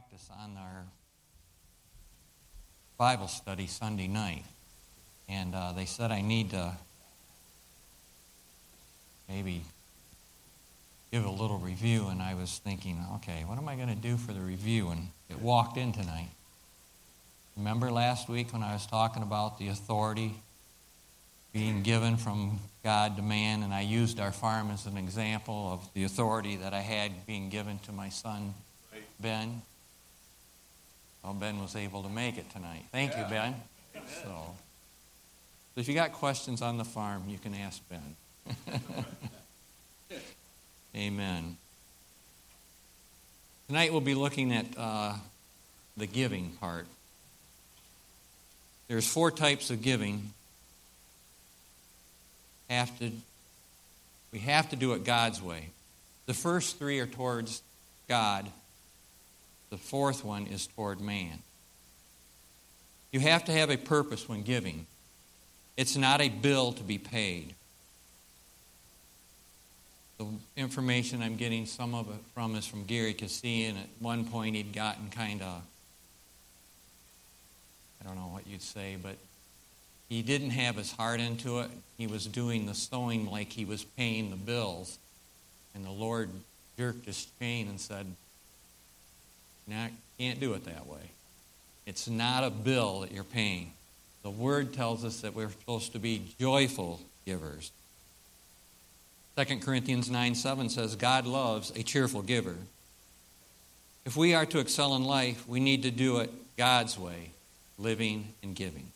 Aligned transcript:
practice 0.00 0.30
on 0.42 0.56
our 0.56 0.84
Bible 2.96 3.28
study 3.28 3.66
Sunday 3.66 4.06
night. 4.06 4.44
And 5.28 5.54
uh, 5.54 5.72
they 5.72 5.84
said 5.84 6.10
I 6.10 6.22
need 6.22 6.50
to 6.50 6.72
maybe 9.28 9.62
give 11.12 11.26
a 11.26 11.30
little 11.30 11.58
review. 11.58 12.06
And 12.08 12.22
I 12.22 12.34
was 12.34 12.60
thinking, 12.64 13.04
okay, 13.16 13.44
what 13.46 13.58
am 13.58 13.68
I 13.68 13.76
going 13.76 13.88
to 13.88 13.94
do 13.94 14.16
for 14.16 14.32
the 14.32 14.40
review? 14.40 14.88
And 14.88 15.08
it 15.28 15.38
walked 15.40 15.76
in 15.76 15.92
tonight. 15.92 16.30
Remember 17.56 17.90
last 17.90 18.28
week 18.28 18.54
when 18.54 18.62
I 18.62 18.72
was 18.72 18.86
talking 18.86 19.22
about 19.22 19.58
the 19.58 19.68
authority 19.68 20.34
being 21.52 21.82
given 21.82 22.16
from 22.16 22.58
God 22.82 23.16
to 23.16 23.22
man, 23.22 23.62
and 23.62 23.74
I 23.74 23.82
used 23.82 24.18
our 24.18 24.32
farm 24.32 24.70
as 24.70 24.86
an 24.86 24.96
example 24.96 25.70
of 25.72 25.92
the 25.92 26.04
authority 26.04 26.56
that 26.56 26.72
I 26.72 26.80
had 26.80 27.26
being 27.26 27.50
given 27.50 27.80
to 27.80 27.92
my 27.92 28.08
son, 28.08 28.54
Ben. 29.18 29.60
Well, 31.22 31.34
Ben 31.34 31.60
was 31.60 31.76
able 31.76 32.02
to 32.02 32.08
make 32.08 32.38
it 32.38 32.50
tonight. 32.50 32.84
Thank 32.92 33.12
yeah. 33.12 33.24
you, 33.24 33.30
Ben. 33.30 33.54
So, 34.22 34.54
if 35.76 35.88
you 35.88 35.94
got 35.94 36.12
questions 36.12 36.62
on 36.62 36.78
the 36.78 36.84
farm, 36.84 37.24
you 37.28 37.38
can 37.38 37.54
ask 37.54 37.80
Ben. 37.88 38.16
Amen. 40.96 41.56
Tonight 43.68 43.92
we'll 43.92 44.00
be 44.00 44.14
looking 44.14 44.52
at 44.52 44.66
uh, 44.76 45.14
the 45.96 46.06
giving 46.06 46.50
part. 46.60 46.86
There's 48.88 49.06
four 49.06 49.30
types 49.30 49.70
of 49.70 49.82
giving. 49.82 50.32
Have 52.68 52.98
to, 52.98 53.12
we 54.32 54.40
have 54.40 54.70
to 54.70 54.76
do 54.76 54.94
it 54.94 55.04
God's 55.04 55.40
way. 55.40 55.68
The 56.26 56.34
first 56.34 56.78
three 56.78 56.98
are 56.98 57.06
towards 57.06 57.62
God. 58.08 58.48
The 59.70 59.76
fourth 59.76 60.24
one 60.24 60.46
is 60.46 60.66
toward 60.66 61.00
man. 61.00 61.38
You 63.12 63.20
have 63.20 63.44
to 63.46 63.52
have 63.52 63.70
a 63.70 63.76
purpose 63.76 64.28
when 64.28 64.42
giving. 64.42 64.86
It's 65.76 65.96
not 65.96 66.20
a 66.20 66.28
bill 66.28 66.72
to 66.72 66.82
be 66.82 66.98
paid. 66.98 67.54
The 70.18 70.26
information 70.56 71.22
I'm 71.22 71.36
getting 71.36 71.66
some 71.66 71.94
of 71.94 72.08
it 72.10 72.20
from 72.34 72.54
is 72.54 72.66
from 72.66 72.84
Gary 72.84 73.14
Keesee, 73.14 73.68
and 73.68 73.78
at 73.78 73.86
one 74.00 74.26
point 74.26 74.54
he'd 74.54 74.72
gotten 74.72 75.08
kind 75.08 75.40
of 75.40 75.62
I 78.00 78.06
don't 78.06 78.16
know 78.16 78.28
what 78.32 78.46
you'd 78.46 78.62
say, 78.62 78.96
but 79.00 79.16
he 80.08 80.22
didn't 80.22 80.50
have 80.50 80.76
his 80.76 80.92
heart 80.92 81.20
into 81.20 81.60
it. 81.60 81.70
He 81.98 82.06
was 82.06 82.26
doing 82.26 82.66
the 82.66 82.74
sowing 82.74 83.30
like 83.30 83.52
he 83.52 83.64
was 83.64 83.84
paying 83.84 84.30
the 84.30 84.36
bills. 84.36 84.98
And 85.74 85.84
the 85.84 85.90
Lord 85.90 86.30
jerked 86.78 87.06
his 87.06 87.26
chain 87.38 87.68
and 87.68 87.80
said, 87.80 88.06
"Now 89.70 89.88
can't 90.18 90.38
do 90.38 90.52
it 90.52 90.66
that 90.66 90.86
way. 90.86 91.12
It's 91.86 92.06
not 92.06 92.44
a 92.44 92.50
bill 92.50 93.00
that 93.00 93.12
you're 93.12 93.24
paying. 93.24 93.72
The 94.22 94.30
Word 94.30 94.74
tells 94.74 95.02
us 95.02 95.22
that 95.22 95.34
we're 95.34 95.48
supposed 95.48 95.92
to 95.92 95.98
be 95.98 96.34
joyful 96.38 97.00
givers. 97.24 97.70
2 99.38 99.60
Corinthians 99.60 100.10
9 100.10 100.34
7 100.34 100.68
says, 100.68 100.94
God 100.94 101.24
loves 101.24 101.70
a 101.70 101.82
cheerful 101.82 102.20
giver. 102.20 102.56
If 104.04 104.14
we 104.14 104.34
are 104.34 104.44
to 104.44 104.58
excel 104.58 104.94
in 104.94 105.04
life, 105.04 105.48
we 105.48 105.58
need 105.58 105.84
to 105.84 105.90
do 105.90 106.18
it 106.18 106.30
God's 106.58 106.98
way, 106.98 107.30
living 107.78 108.34
and 108.42 108.54
giving. 108.54 108.88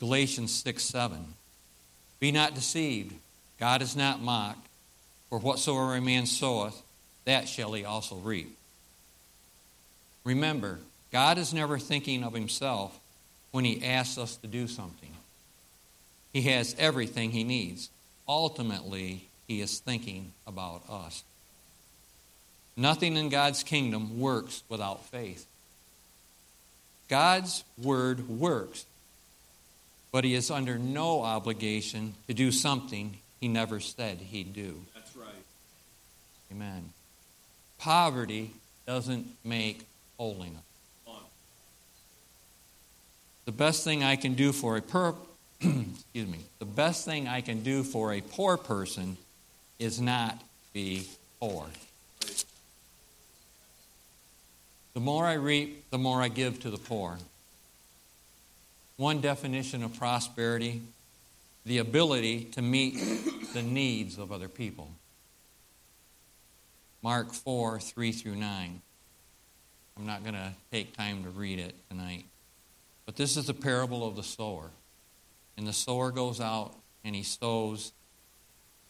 Galatians 0.00 0.52
6 0.52 0.82
7. 0.82 1.24
Be 2.18 2.32
not 2.32 2.56
deceived. 2.56 3.14
God 3.60 3.82
is 3.82 3.94
not 3.94 4.20
mocked. 4.20 4.66
For 5.28 5.38
whatsoever 5.38 5.94
a 5.94 6.00
man 6.00 6.26
soweth, 6.26 6.82
that 7.24 7.48
shall 7.48 7.72
he 7.72 7.84
also 7.84 8.16
reap. 8.16 8.56
Remember, 10.24 10.78
God 11.10 11.38
is 11.38 11.52
never 11.52 11.78
thinking 11.78 12.22
of 12.24 12.32
himself 12.32 12.98
when 13.50 13.64
he 13.64 13.84
asks 13.84 14.18
us 14.18 14.36
to 14.36 14.46
do 14.46 14.66
something. 14.66 15.10
He 16.32 16.42
has 16.42 16.74
everything 16.78 17.30
he 17.30 17.44
needs. 17.44 17.90
Ultimately, 18.26 19.28
he 19.46 19.60
is 19.60 19.78
thinking 19.80 20.32
about 20.46 20.82
us. 20.88 21.24
Nothing 22.76 23.16
in 23.16 23.28
God's 23.28 23.62
kingdom 23.62 24.18
works 24.18 24.62
without 24.68 25.04
faith. 25.06 25.46
God's 27.08 27.64
word 27.76 28.28
works, 28.28 28.86
but 30.10 30.24
he 30.24 30.34
is 30.34 30.50
under 30.50 30.78
no 30.78 31.20
obligation 31.22 32.14
to 32.28 32.32
do 32.32 32.50
something 32.50 33.18
he 33.40 33.48
never 33.48 33.80
said 33.80 34.18
he'd 34.18 34.54
do. 34.54 34.80
That's 34.94 35.14
right. 35.14 35.28
Amen. 36.50 36.92
Poverty 37.78 38.52
doesn't 38.86 39.26
make 39.44 39.84
holiness. 40.18 40.62
The 43.44 43.52
best 43.52 43.84
thing 43.84 44.04
I 44.04 44.16
can 44.16 44.34
do 44.34 44.52
for 44.52 44.76
a 44.76 44.82
per 44.82 45.14
excuse 45.60 46.28
me, 46.28 46.38
the 46.58 46.64
best 46.64 47.04
thing 47.04 47.28
I 47.28 47.40
can 47.40 47.62
do 47.62 47.82
for 47.82 48.12
a 48.12 48.20
poor 48.20 48.56
person 48.56 49.16
is 49.78 50.00
not 50.00 50.40
be 50.72 51.06
poor. 51.40 51.66
The 54.94 55.00
more 55.00 55.26
I 55.26 55.34
reap, 55.34 55.90
the 55.90 55.98
more 55.98 56.20
I 56.20 56.28
give 56.28 56.60
to 56.60 56.70
the 56.70 56.78
poor. 56.78 57.18
One 58.96 59.20
definition 59.20 59.82
of 59.82 59.98
prosperity 59.98 60.82
the 61.64 61.78
ability 61.78 62.44
to 62.44 62.62
meet 62.62 62.98
the 63.52 63.62
needs 63.62 64.18
of 64.18 64.32
other 64.32 64.48
people. 64.48 64.90
Mark 67.02 67.32
4 67.32 67.80
3 67.80 68.12
through 68.12 68.36
9. 68.36 68.82
I'm 69.96 70.06
not 70.06 70.22
going 70.22 70.34
to 70.34 70.52
take 70.70 70.96
time 70.96 71.24
to 71.24 71.30
read 71.30 71.58
it 71.58 71.74
tonight. 71.90 72.24
But 73.06 73.16
this 73.16 73.36
is 73.36 73.46
the 73.46 73.54
parable 73.54 74.06
of 74.06 74.16
the 74.16 74.22
sower. 74.22 74.70
And 75.56 75.66
the 75.66 75.72
sower 75.72 76.10
goes 76.10 76.40
out 76.40 76.74
and 77.04 77.14
he 77.14 77.22
sows 77.22 77.92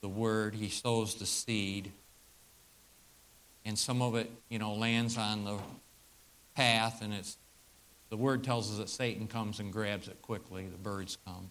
the 0.00 0.08
word, 0.08 0.54
he 0.54 0.68
sows 0.68 1.14
the 1.14 1.26
seed. 1.26 1.92
And 3.64 3.78
some 3.78 4.02
of 4.02 4.16
it, 4.16 4.30
you 4.48 4.58
know, 4.58 4.74
lands 4.74 5.16
on 5.16 5.44
the 5.44 5.58
path, 6.56 7.00
and 7.02 7.12
it's 7.14 7.38
the 8.10 8.16
word 8.16 8.44
tells 8.44 8.70
us 8.70 8.78
that 8.78 8.90
Satan 8.90 9.26
comes 9.26 9.60
and 9.60 9.72
grabs 9.72 10.08
it 10.08 10.20
quickly. 10.20 10.66
The 10.66 10.76
birds 10.76 11.16
come. 11.24 11.50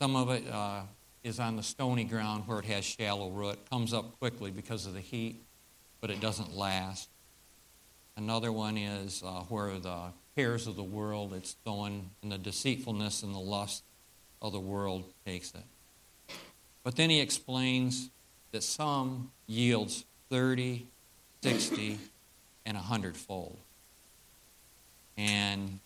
Some 0.00 0.16
of 0.16 0.30
it 0.30 0.42
uh, 0.50 0.82
is 1.22 1.38
on 1.38 1.56
the 1.56 1.62
stony 1.62 2.04
ground 2.04 2.44
where 2.46 2.58
it 2.58 2.64
has 2.66 2.84
shallow 2.84 3.30
root. 3.30 3.58
Comes 3.70 3.94
up 3.94 4.18
quickly 4.18 4.50
because 4.50 4.86
of 4.86 4.94
the 4.94 5.00
heat, 5.00 5.42
but 6.00 6.10
it 6.10 6.20
doesn't 6.20 6.54
last. 6.54 7.08
Another 8.20 8.52
one 8.52 8.76
is 8.76 9.22
uh, 9.24 9.44
where 9.48 9.78
the 9.78 10.12
cares 10.36 10.66
of 10.66 10.76
the 10.76 10.82
world, 10.82 11.32
it's 11.32 11.56
going, 11.64 12.10
and 12.22 12.30
the 12.30 12.36
deceitfulness 12.36 13.22
and 13.22 13.34
the 13.34 13.38
lust 13.38 13.82
of 14.42 14.52
the 14.52 14.60
world 14.60 15.04
takes 15.24 15.54
it. 15.54 16.36
But 16.84 16.96
then 16.96 17.08
he 17.08 17.18
explains 17.20 18.10
that 18.52 18.62
some 18.62 19.30
yields 19.46 20.04
30, 20.28 20.86
60, 21.42 21.98
and 22.66 22.76
a 22.76 22.80
hundredfold. 22.80 23.56
And 25.16 25.80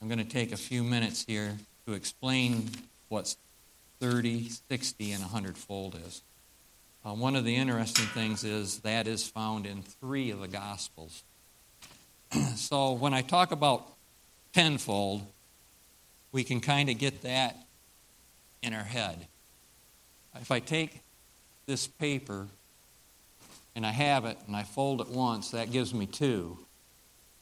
I'm 0.00 0.08
going 0.08 0.18
to 0.18 0.24
take 0.24 0.52
a 0.52 0.56
few 0.56 0.82
minutes 0.82 1.22
here 1.28 1.54
to 1.86 1.92
explain 1.92 2.70
what 3.10 3.36
30, 4.00 4.48
60, 4.70 5.12
and 5.12 5.20
100 5.20 5.58
fold 5.58 6.00
is. 6.06 6.22
Uh, 7.06 7.12
one 7.12 7.36
of 7.36 7.44
the 7.44 7.54
interesting 7.54 8.06
things 8.06 8.44
is 8.44 8.78
that 8.78 9.06
is 9.06 9.28
found 9.28 9.66
in 9.66 9.82
three 9.82 10.30
of 10.30 10.40
the 10.40 10.48
Gospels. 10.48 11.22
so 12.56 12.92
when 12.92 13.12
I 13.12 13.20
talk 13.20 13.52
about 13.52 13.86
tenfold, 14.54 15.22
we 16.32 16.44
can 16.44 16.60
kind 16.62 16.88
of 16.88 16.96
get 16.96 17.20
that 17.22 17.56
in 18.62 18.72
our 18.72 18.82
head. 18.82 19.26
If 20.40 20.50
I 20.50 20.60
take 20.60 21.02
this 21.66 21.86
paper 21.86 22.48
and 23.76 23.84
I 23.84 23.90
have 23.90 24.24
it 24.24 24.38
and 24.46 24.56
I 24.56 24.62
fold 24.62 25.02
it 25.02 25.08
once, 25.08 25.50
that 25.50 25.70
gives 25.70 25.92
me 25.92 26.06
two. 26.06 26.58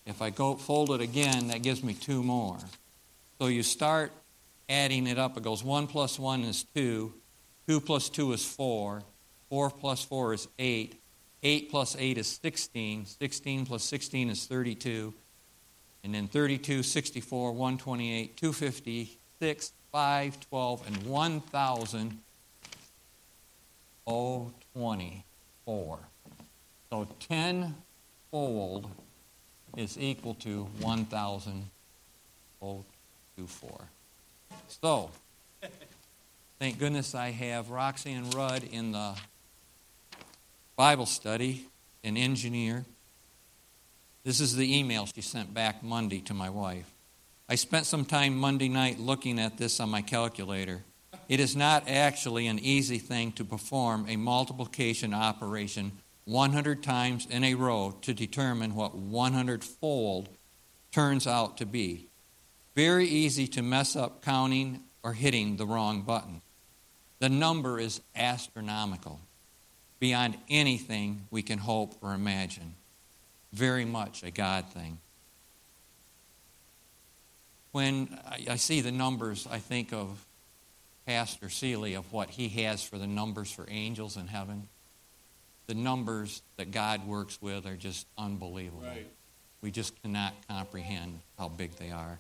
If 0.07 0.21
I 0.21 0.31
go 0.31 0.57
fold 0.57 0.91
it 0.91 1.01
again, 1.01 1.49
that 1.49 1.63
gives 1.63 1.85
me 1.85 1.95
two 1.95 2.25
more. 2.25 2.59
So 3.39 3.47
you 3.47 3.63
start 3.63 4.11
adding 4.69 5.07
it 5.07 5.19
up. 5.19 5.37
It 5.37 5.45
goes 5.45 5.63
1 5.63 5.87
plus 5.87 6.19
1 6.19 6.43
is 6.43 6.65
2, 6.75 7.15
2 7.69 7.81
plus 7.81 8.09
2 8.09 8.33
is 8.33 8.45
4, 8.45 9.03
4 9.53 9.69
plus 9.69 10.03
4 10.03 10.33
is 10.33 10.49
8, 10.59 10.99
8 11.43 11.71
plus 11.71 11.95
8 11.99 12.17
is 12.17 12.27
16, 12.43 13.05
16 13.05 13.67
plus 13.67 13.85
16 13.85 14.31
is 14.31 14.47
32, 14.47 15.13
and 16.03 16.15
then 16.15 16.27
32, 16.27 16.83
64, 16.83 17.53
128, 17.53 18.35
256, 18.35 19.73
5, 19.93 20.41
12, 20.49 20.87
and 20.87 20.97
1,000. 21.07 22.19
Oh, 24.07 24.51
24. 24.73 25.99
So 26.89 27.09
10 27.29 27.75
fold 28.31 28.89
is 29.77 29.99
equal 29.99 30.33
to 30.37 30.65
1,000 30.81 31.65
fold 32.59 32.87
to 33.37 33.47
4. 33.47 33.81
So, 34.69 35.11
thank 36.59 36.79
goodness 36.79 37.15
I 37.15 37.33
have 37.33 37.69
Roxy 37.69 38.13
and 38.13 38.35
Rudd 38.35 38.65
in 38.65 38.93
the 38.93 39.15
Bible 40.83 41.07
study 41.07 41.69
an 42.03 42.17
engineer. 42.17 42.85
This 44.25 44.41
is 44.41 44.57
the 44.57 44.81
email 44.81 45.07
she 45.07 45.21
sent 45.21 45.55
back 45.55 45.81
Monday 45.85 46.21
to 46.23 46.35
my 46.35 46.51
wife. 46.51 46.93
I 47.49 47.55
spent 47.55 47.87
some 47.87 48.05
time 48.05 48.37
Monday 48.37 48.69
night 48.69 48.99
looking 48.99 49.39
at 49.39 49.59
this 49.59 49.79
on 49.79 49.91
my 49.91 50.03
calculator. 50.03 50.83
It 51.29 51.39
is 51.39 51.55
not 51.55 51.89
actually 51.89 52.49
an 52.49 52.59
easy 52.59 52.99
thing 52.99 53.31
to 53.35 53.45
perform 53.45 54.07
a 54.09 54.17
multiplication 54.17 55.15
operation 55.15 55.93
100 56.25 56.83
times 56.83 57.29
in 57.31 57.45
a 57.45 57.55
row 57.55 57.95
to 58.03 58.13
determine 58.13 58.75
what 58.75 58.97
100 58.97 59.63
fold 59.63 60.31
turns 60.91 61.29
out 61.29 61.59
to 61.59 61.65
be. 61.65 62.09
Very 62.75 63.07
easy 63.07 63.47
to 63.47 63.63
mess 63.63 63.95
up 63.95 64.21
counting 64.21 64.81
or 65.05 65.13
hitting 65.13 65.59
the 65.59 65.67
wrong 65.67 66.03
button. 66.03 66.43
The 67.21 67.29
number 67.29 67.79
is 67.79 68.01
astronomical, 68.17 69.21
beyond 70.03 70.37
anything 70.51 71.29
we 71.31 71.45
can 71.45 71.61
hope 71.61 71.95
or 72.03 72.13
imagine. 72.13 72.75
Very 73.53 73.85
much 73.85 74.25
a 74.25 74.33
God 74.33 74.65
thing. 74.75 74.99
When 77.71 78.19
I 78.51 78.57
see 78.57 78.81
the 78.81 78.91
numbers, 78.91 79.47
I 79.49 79.61
think 79.61 79.93
of 79.93 80.09
Pastor 81.07 81.49
Seeley 81.49 81.95
of 81.95 82.13
what 82.13 82.31
he 82.31 82.49
has 82.65 82.83
for 82.83 82.99
the 82.99 83.07
numbers 83.07 83.53
for 83.53 83.65
angels 83.71 84.17
in 84.17 84.27
heaven. 84.27 84.67
The 85.69 85.75
numbers 85.75 86.43
that 86.57 86.73
God 86.73 87.07
works 87.07 87.41
with 87.41 87.65
are 87.65 87.77
just 87.77 88.05
unbelievable. 88.19 88.83
Right. 88.83 89.07
We 89.61 89.71
just 89.71 90.03
cannot 90.03 90.35
comprehend 90.49 91.21
how 91.39 91.49
big 91.49 91.77
they 91.77 91.93
are. 91.93 92.19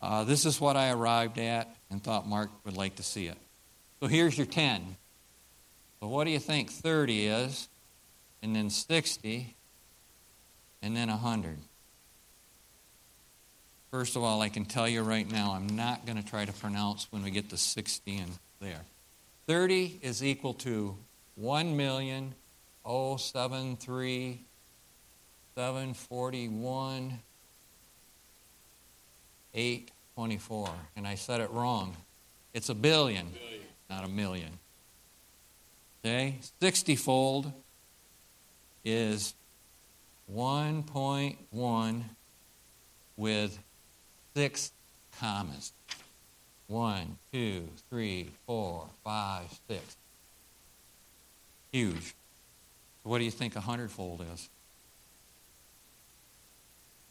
Uh, 0.00 0.24
this 0.24 0.46
is 0.46 0.58
what 0.58 0.78
I 0.78 0.92
arrived 0.92 1.38
at 1.38 1.76
and 1.90 2.02
thought 2.02 2.26
Mark 2.26 2.48
would 2.64 2.74
like 2.74 2.96
to 2.96 3.02
see 3.02 3.26
it. 3.26 3.36
So 4.00 4.06
here's 4.06 4.38
your 4.38 4.46
10. 4.46 4.96
So 6.00 6.08
what 6.08 6.24
do 6.24 6.30
you 6.30 6.38
think 6.38 6.70
30 6.70 7.26
is? 7.26 7.68
And 8.42 8.54
then 8.54 8.70
60, 8.70 9.54
and 10.82 10.96
then 10.96 11.08
100. 11.08 11.56
First 13.90 14.14
of 14.14 14.22
all, 14.22 14.42
I 14.42 14.48
can 14.48 14.64
tell 14.64 14.88
you 14.88 15.02
right 15.02 15.30
now, 15.30 15.52
I'm 15.52 15.74
not 15.74 16.04
going 16.04 16.22
to 16.22 16.28
try 16.28 16.44
to 16.44 16.52
pronounce 16.52 17.08
when 17.10 17.22
we 17.22 17.30
get 17.30 17.48
to 17.50 17.56
60 17.56 18.18
and 18.18 18.30
there. 18.60 18.82
30 19.46 20.00
is 20.02 20.22
equal 20.22 20.54
to 20.54 20.96
1 21.36 21.76
million 21.76 22.34
oh 22.86 23.16
seven 23.16 23.76
three 23.76 24.40
seven 25.56 25.92
forty 25.92 26.48
one 26.48 27.18
eight 29.54 29.90
twenty 30.14 30.38
four, 30.38 30.70
and 30.94 31.06
I 31.06 31.16
said 31.16 31.40
it 31.40 31.50
wrong. 31.50 31.96
It's 32.54 32.68
a 32.68 32.74
billion, 32.74 33.26
billion. 33.30 33.62
not 33.90 34.04
a 34.04 34.08
million. 34.08 34.50
Okay, 36.06 36.36
sixty 36.60 36.94
fold 36.94 37.52
is 38.84 39.34
one 40.26 40.84
point 40.84 41.36
one 41.50 42.04
with 43.16 43.58
six 44.36 44.70
commas. 45.18 45.72
One, 46.68 47.18
two, 47.32 47.70
three, 47.90 48.30
four, 48.46 48.86
five, 49.02 49.46
six. 49.68 49.96
Huge. 51.72 52.14
What 53.02 53.18
do 53.18 53.24
you 53.24 53.32
think 53.32 53.56
a 53.56 53.60
hundredfold 53.60 54.24
is? 54.32 54.48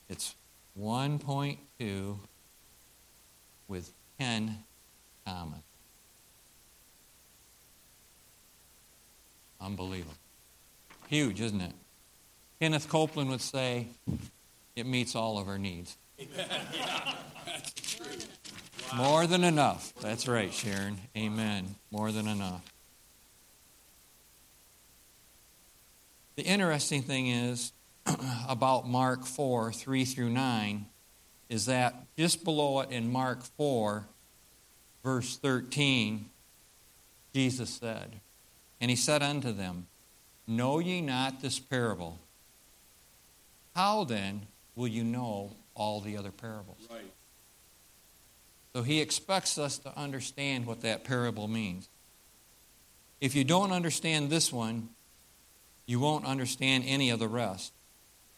It's 0.07 0.35
1.2 0.79 2.17
with 3.67 3.91
10 4.21 4.63
commas. 5.25 5.74
Unbelievable. 9.65 10.13
Huge, 11.07 11.41
isn't 11.41 11.61
it? 11.61 11.73
Kenneth 12.61 12.87
Copeland 12.87 13.31
would 13.31 13.41
say 13.41 13.87
it 14.75 14.85
meets 14.85 15.15
all 15.15 15.39
of 15.39 15.47
our 15.47 15.57
needs. 15.57 15.97
More 18.95 19.25
than 19.25 19.43
enough. 19.43 19.91
That's 20.01 20.27
right, 20.27 20.53
Sharon. 20.53 20.99
Amen. 21.17 21.75
More 21.91 22.11
than 22.11 22.27
enough. 22.27 22.61
The 26.35 26.43
interesting 26.43 27.01
thing 27.01 27.27
is 27.27 27.71
about 28.47 28.87
Mark 28.87 29.25
4 29.25 29.71
3 29.73 30.05
through 30.05 30.29
9 30.29 30.85
is 31.49 31.65
that 31.65 31.95
just 32.17 32.43
below 32.43 32.81
it 32.81 32.91
in 32.91 33.11
Mark 33.11 33.43
4, 33.57 34.05
verse 35.03 35.37
13, 35.37 36.29
Jesus 37.33 37.69
said, 37.69 38.19
And 38.79 38.89
he 38.89 38.95
said 38.95 39.23
unto 39.23 39.51
them, 39.51 39.87
Know 40.47 40.79
ye 40.79 41.01
not 41.01 41.41
this 41.41 41.59
parable? 41.59 42.19
How 43.75 44.03
then 44.03 44.43
will 44.75 44.87
you 44.87 45.03
know 45.03 45.51
all 45.73 46.01
the 46.01 46.17
other 46.17 46.31
parables? 46.31 46.87
Right. 46.89 47.11
So 48.73 48.83
he 48.83 49.01
expects 49.01 49.57
us 49.57 49.77
to 49.79 49.97
understand 49.97 50.65
what 50.65 50.81
that 50.81 51.03
parable 51.03 51.47
means. 51.47 51.87
If 53.21 53.33
you 53.35 53.43
don't 53.43 53.71
understand 53.71 54.29
this 54.29 54.51
one, 54.51 54.89
you 55.85 55.99
won't 55.99 56.25
understand 56.25 56.83
any 56.85 57.09
of 57.09 57.19
the 57.19 57.27
rest. 57.27 57.71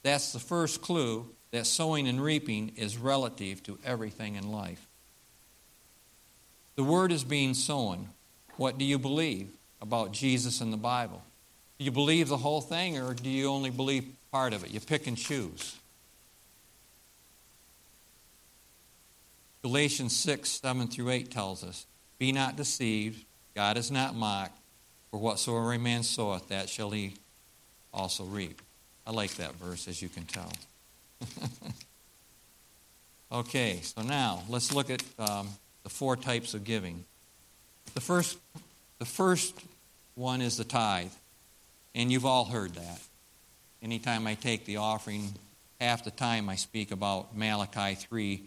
That's 0.03 0.31
the 0.33 0.39
first 0.39 0.81
clue 0.81 1.27
that 1.51 1.65
sowing 1.65 2.07
and 2.07 2.21
reaping 2.21 2.73
is 2.75 2.97
relative 2.97 3.63
to 3.63 3.79
everything 3.83 4.35
in 4.35 4.51
life. 4.51 4.87
The 6.75 6.83
word 6.83 7.11
is 7.11 7.23
being 7.23 7.53
sown. 7.53 8.09
What 8.57 8.77
do 8.77 8.85
you 8.85 8.99
believe 8.99 9.49
about 9.81 10.11
Jesus 10.11 10.61
and 10.61 10.71
the 10.71 10.77
Bible? 10.77 11.21
Do 11.77 11.85
you 11.85 11.91
believe 11.91 12.27
the 12.27 12.37
whole 12.37 12.61
thing 12.61 12.97
or 12.97 13.13
do 13.13 13.29
you 13.29 13.49
only 13.49 13.69
believe 13.69 14.05
part 14.31 14.53
of 14.53 14.63
it? 14.63 14.71
You 14.71 14.79
pick 14.79 15.07
and 15.07 15.17
choose. 15.17 15.77
Galatians 19.61 20.15
6, 20.15 20.49
7 20.49 20.87
through 20.87 21.09
8 21.09 21.29
tells 21.29 21.63
us 21.63 21.85
Be 22.17 22.31
not 22.31 22.55
deceived, 22.55 23.25
God 23.55 23.77
is 23.77 23.91
not 23.91 24.15
mocked, 24.15 24.57
for 25.11 25.19
whatsoever 25.19 25.73
a 25.73 25.79
man 25.79 26.03
soweth, 26.03 26.47
that 26.49 26.69
shall 26.69 26.91
he 26.91 27.15
also 27.93 28.23
reap. 28.23 28.61
I 29.05 29.11
like 29.11 29.35
that 29.35 29.55
verse, 29.55 29.87
as 29.87 30.01
you 30.01 30.09
can 30.09 30.25
tell. 30.25 30.51
okay, 33.31 33.79
so 33.81 34.01
now 34.01 34.43
let's 34.49 34.73
look 34.73 34.89
at 34.89 35.03
um, 35.17 35.49
the 35.83 35.89
four 35.89 36.15
types 36.15 36.53
of 36.53 36.63
giving. 36.63 37.05
The 37.93 38.01
first, 38.01 38.37
the 38.99 39.05
first 39.05 39.59
one 40.15 40.41
is 40.41 40.57
the 40.57 40.63
tithe, 40.63 41.11
and 41.93 42.11
you've 42.11 42.25
all 42.25 42.45
heard 42.45 42.75
that. 42.75 43.01
Anytime 43.81 44.25
I 44.25 44.33
take 44.33 44.65
the 44.65 44.77
offering, 44.77 45.33
half 45.79 46.03
the 46.03 46.11
time 46.11 46.49
I 46.49 46.55
speak 46.55 46.91
about 46.91 47.35
Malachi 47.37 47.95
3, 47.95 48.41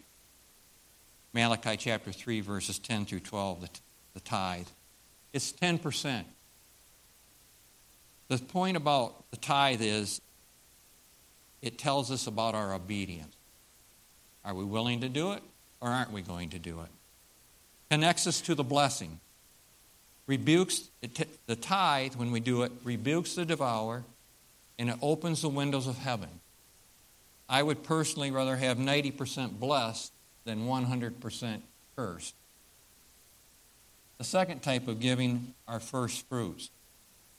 Malachi 1.32 1.76
chapter 1.76 2.10
3, 2.10 2.40
verses 2.40 2.78
10 2.78 3.04
through 3.04 3.20
12, 3.20 3.60
the, 3.60 3.68
the 4.14 4.20
tithe. 4.20 4.66
It's 5.32 5.52
10%. 5.52 6.24
The 8.28 8.38
point 8.38 8.76
about 8.76 9.30
the 9.30 9.36
tithe 9.36 9.82
is 9.82 10.20
it 11.62 11.78
tells 11.78 12.10
us 12.10 12.26
about 12.26 12.54
our 12.54 12.74
obedience. 12.74 13.34
Are 14.44 14.54
we 14.54 14.64
willing 14.64 15.00
to 15.02 15.08
do 15.08 15.32
it 15.32 15.42
or 15.80 15.88
aren't 15.90 16.12
we 16.12 16.22
going 16.22 16.50
to 16.50 16.58
do 16.58 16.80
it? 16.80 16.88
Connects 17.90 18.26
us 18.26 18.40
to 18.42 18.54
the 18.54 18.64
blessing. 18.64 19.20
Rebukes 20.30 20.90
the 21.46 21.56
tithe, 21.56 22.14
when 22.14 22.30
we 22.30 22.38
do 22.38 22.62
it, 22.62 22.70
rebukes 22.84 23.34
the 23.34 23.44
devourer 23.44 24.04
and 24.78 24.88
it 24.88 24.96
opens 25.02 25.42
the 25.42 25.48
windows 25.48 25.88
of 25.88 25.98
heaven. 25.98 26.28
I 27.48 27.64
would 27.64 27.82
personally 27.82 28.30
rather 28.30 28.54
have 28.54 28.78
90% 28.78 29.58
blessed 29.58 30.12
than 30.44 30.68
100% 30.68 31.62
cursed. 31.96 32.36
The 34.18 34.24
second 34.24 34.62
type 34.62 34.86
of 34.86 35.00
giving 35.00 35.52
are 35.66 35.80
first 35.80 36.28
fruits. 36.28 36.70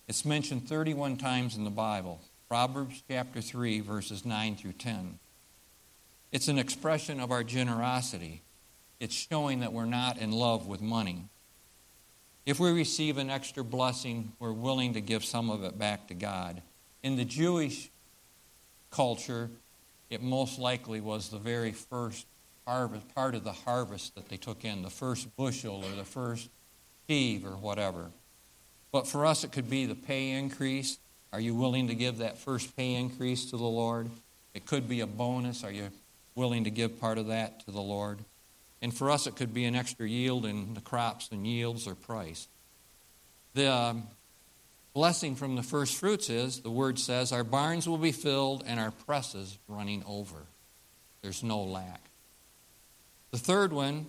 It's 0.10 0.25
mentioned 0.25 0.67
31 0.67 1.15
times 1.15 1.55
in 1.55 1.63
the 1.63 1.69
Bible. 1.69 2.19
Proverbs 2.50 3.03
chapter 3.10 3.39
3, 3.39 3.79
verses 3.79 4.25
9 4.25 4.57
through 4.57 4.74
10. 4.74 5.17
It's 6.33 6.50
an 6.50 6.60
expression 6.60 7.21
of 7.21 7.31
our 7.31 7.45
generosity. 7.45 8.41
It's 9.00 9.15
showing 9.15 9.62
that 9.62 9.71
we're 9.71 9.86
not 9.86 10.17
in 10.17 10.33
love 10.33 10.67
with 10.67 10.81
money. 10.81 11.29
If 12.45 12.60
we 12.60 12.71
receive 12.71 13.17
an 13.17 13.29
extra 13.29 13.63
blessing, 13.63 14.31
we're 14.39 14.51
willing 14.51 14.93
to 14.93 15.01
give 15.01 15.24
some 15.24 15.50
of 15.50 15.63
it 15.63 15.77
back 15.77 16.07
to 16.07 16.15
God. 16.15 16.62
In 17.03 17.15
the 17.15 17.25
Jewish 17.25 17.91
culture, 18.89 19.50
it 20.10 20.24
most 20.24 20.57
likely 20.57 21.01
was 21.01 21.29
the 21.29 21.38
very 21.38 21.71
first 21.71 22.25
harvest, 22.65 23.13
part 23.13 23.36
of 23.36 23.43
the 23.43 23.53
harvest 23.53 24.15
that 24.15 24.27
they 24.27 24.38
took 24.38 24.65
in, 24.65 24.81
the 24.81 24.89
first 24.89 25.36
bushel 25.36 25.83
or 25.86 25.95
the 25.95 26.03
first 26.03 26.50
sheaf 27.07 27.45
or 27.45 27.57
whatever. 27.57 28.12
But 28.91 29.07
for 29.07 29.25
us, 29.25 29.43
it 29.43 29.51
could 29.51 29.69
be 29.69 29.86
the 29.86 29.95
pay 29.95 30.31
increase. 30.31 30.98
Are 31.31 31.39
you 31.39 31.53
willing 31.53 31.88
to 31.88 31.95
give 31.95 32.17
that 32.17 32.38
first 32.38 32.75
pay 32.75 32.95
increase 32.95 33.45
to 33.51 33.57
the 33.57 33.63
Lord? 33.63 34.10
It 34.53 34.65
could 34.65 34.89
be 34.89 35.00
a 35.00 35.07
bonus. 35.07 35.63
Are 35.63 35.71
you 35.71 35.89
willing 36.36 36.63
to 36.63 36.71
give 36.71 37.00
part 37.00 37.17
of 37.17 37.27
that 37.27 37.62
to 37.65 37.71
the 37.71 37.81
Lord? 37.81 38.19
And 38.81 38.93
for 38.93 39.11
us, 39.11 39.27
it 39.27 39.35
could 39.35 39.53
be 39.53 39.65
an 39.65 39.75
extra 39.75 40.07
yield 40.07 40.45
in 40.45 40.73
the 40.73 40.81
crops 40.81 41.29
and 41.31 41.45
yields 41.45 41.88
or 41.88 41.95
price. 41.95 42.47
The, 43.53 43.71
um, 43.71 44.03
blessing 44.93 45.35
from 45.35 45.55
the 45.55 45.63
first 45.63 45.97
fruits 45.97 46.29
is 46.29 46.61
the 46.61 46.71
word 46.71 46.97
says, 46.97 47.31
Our 47.31 47.43
barns 47.43 47.88
will 47.88 47.97
be 47.97 48.11
filled 48.11 48.63
and 48.65 48.79
our 48.79 48.91
presses 48.91 49.57
running 49.67 50.03
over. 50.07 50.38
There's 51.21 51.43
no 51.43 51.61
lack. 51.61 52.01
The 53.31 53.38
third 53.38 53.71
one 53.71 54.07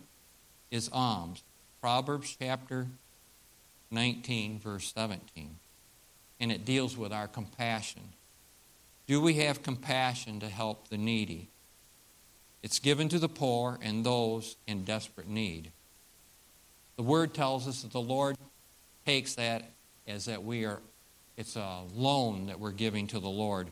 is 0.70 0.88
alms. 0.92 1.42
Proverbs 1.80 2.36
chapter 2.40 2.86
19, 3.90 4.58
verse 4.58 4.92
17. 4.94 5.56
And 6.40 6.50
it 6.50 6.64
deals 6.64 6.96
with 6.96 7.12
our 7.12 7.28
compassion. 7.28 8.02
Do 9.06 9.20
we 9.20 9.34
have 9.34 9.62
compassion 9.62 10.40
to 10.40 10.48
help 10.48 10.88
the 10.88 10.96
needy? 10.96 11.48
It's 12.62 12.78
given 12.78 13.08
to 13.08 13.18
the 13.18 13.28
poor 13.28 13.78
and 13.82 14.04
those 14.04 14.56
in 14.66 14.84
desperate 14.84 15.28
need. 15.28 15.72
The 16.96 17.02
word 17.02 17.34
tells 17.34 17.66
us 17.66 17.82
that 17.82 17.92
the 17.92 18.00
Lord 18.00 18.36
takes 19.04 19.34
that 19.34 19.70
as 20.06 20.26
that 20.26 20.44
we 20.44 20.64
are, 20.64 20.80
it's 21.36 21.56
a 21.56 21.80
loan 21.94 22.46
that 22.46 22.60
we're 22.60 22.72
giving 22.72 23.06
to 23.08 23.18
the 23.18 23.28
Lord, 23.28 23.68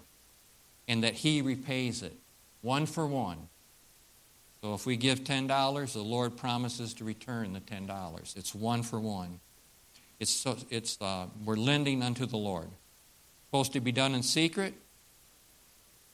and 0.89 1.05
that 1.05 1.15
He 1.15 1.43
repays 1.43 2.03
it 2.03 2.17
one 2.63 2.87
for 2.87 3.07
one. 3.07 3.49
So 4.63 4.75
if 4.75 4.85
we 4.85 4.97
give 4.97 5.25
$10, 5.25 5.93
the 5.93 6.01
Lord 6.01 6.37
promises 6.37 6.93
to 6.95 7.05
return 7.05 7.53
the 7.53 7.61
$10. 7.61 8.37
It's 8.37 8.55
one 8.55 8.83
for 8.83 9.01
one. 9.01 9.41
It's, 10.19 10.31
so, 10.31 10.57
it's 10.69 10.99
uh, 11.01 11.27
we're 11.45 11.57
lending 11.57 12.03
unto 12.03 12.27
the 12.27 12.37
Lord. 12.37 12.69
Supposed 13.47 13.73
to 13.73 13.81
be 13.81 13.91
done 13.91 14.15
in 14.15 14.23
secret, 14.23 14.75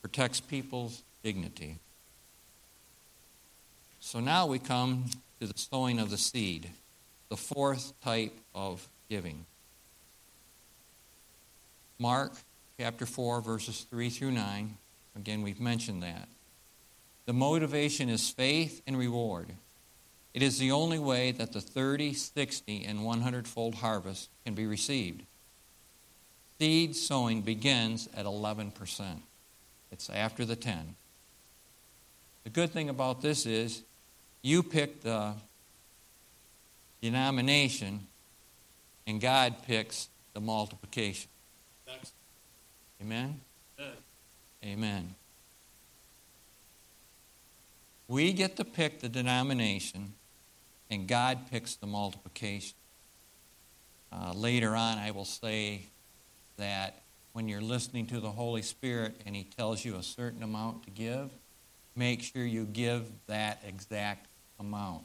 protects 0.01 0.41
people's 0.41 1.03
dignity. 1.25 1.81
So 4.07 4.21
now 4.21 4.47
we 4.47 4.61
come 4.61 5.07
to 5.41 5.49
the 5.49 5.59
sowing 5.59 5.99
of 5.99 6.11
the 6.11 6.17
seed, 6.17 6.71
the 7.29 7.37
fourth 7.37 7.93
type 8.03 8.39
of 8.55 8.89
giving. 9.11 9.45
Mark 11.99 12.31
chapter 12.79 13.05
4, 13.05 13.41
verses 13.41 13.85
3 13.91 14.09
through 14.11 14.31
9. 14.31 14.77
Again, 15.17 15.43
we've 15.43 15.59
mentioned 15.59 16.05
that. 16.05 16.29
The 17.25 17.33
motivation 17.33 18.09
is 18.09 18.31
faith 18.31 18.81
and 18.87 18.97
reward. 18.97 19.49
It 20.35 20.43
is 20.43 20.61
the 20.61 20.71
only 20.71 21.01
way 21.01 21.33
that 21.33 21.53
the 21.53 21.61
30, 21.61 22.15
60, 22.15 22.85
and 22.85 23.05
100 23.05 23.49
fold 23.49 23.75
harvest 23.75 24.29
can 24.45 24.55
be 24.55 24.69
received. 24.69 25.25
Seed 26.61 26.95
sowing 26.95 27.43
begins 27.43 28.09
at 28.17 28.25
11%. 28.25 29.23
It's 29.91 30.09
after 30.11 30.45
the 30.45 30.55
10. 30.55 30.95
The 32.45 32.51
good 32.51 32.71
thing 32.71 32.89
about 32.89 33.21
this 33.21 33.45
is 33.47 33.83
you 34.47 34.63
pick 34.63 35.03
the 35.03 35.35
denomination 37.03 38.07
and 39.07 39.21
God 39.21 39.57
picks 39.67 40.09
the 40.35 40.41
multiplication. 40.41 41.29
Amen? 43.03 43.41
Amen. 44.65 45.15
We 48.07 48.33
get 48.33 48.57
to 48.57 48.65
pick 48.65 49.01
the 49.01 49.09
denomination, 49.09 50.15
and 50.91 51.09
God 51.09 51.51
picks 51.51 51.75
the 51.75 51.87
multiplication. 51.87 52.77
Uh, 54.13 54.33
later 54.33 54.77
on, 54.77 54.99
I 54.99 55.11
will 55.11 55.25
say 55.25 55.83
that 56.57 57.03
when 57.33 57.49
you're 57.49 57.61
listening 57.61 58.07
to 58.07 58.21
the 58.21 58.31
Holy 58.31 58.63
Spirit 58.63 59.21
and 59.27 59.35
He 59.35 59.43
tells 59.43 59.85
you 59.85 59.97
a 59.97 60.03
certain 60.05 60.45
amount 60.45 60.85
to 60.85 60.91
give, 60.91 61.31
make 61.97 62.23
sure 62.23 62.45
you 62.45 62.65
give 62.65 63.11
that 63.27 63.61
exact 63.67 64.29
amount. 64.59 65.03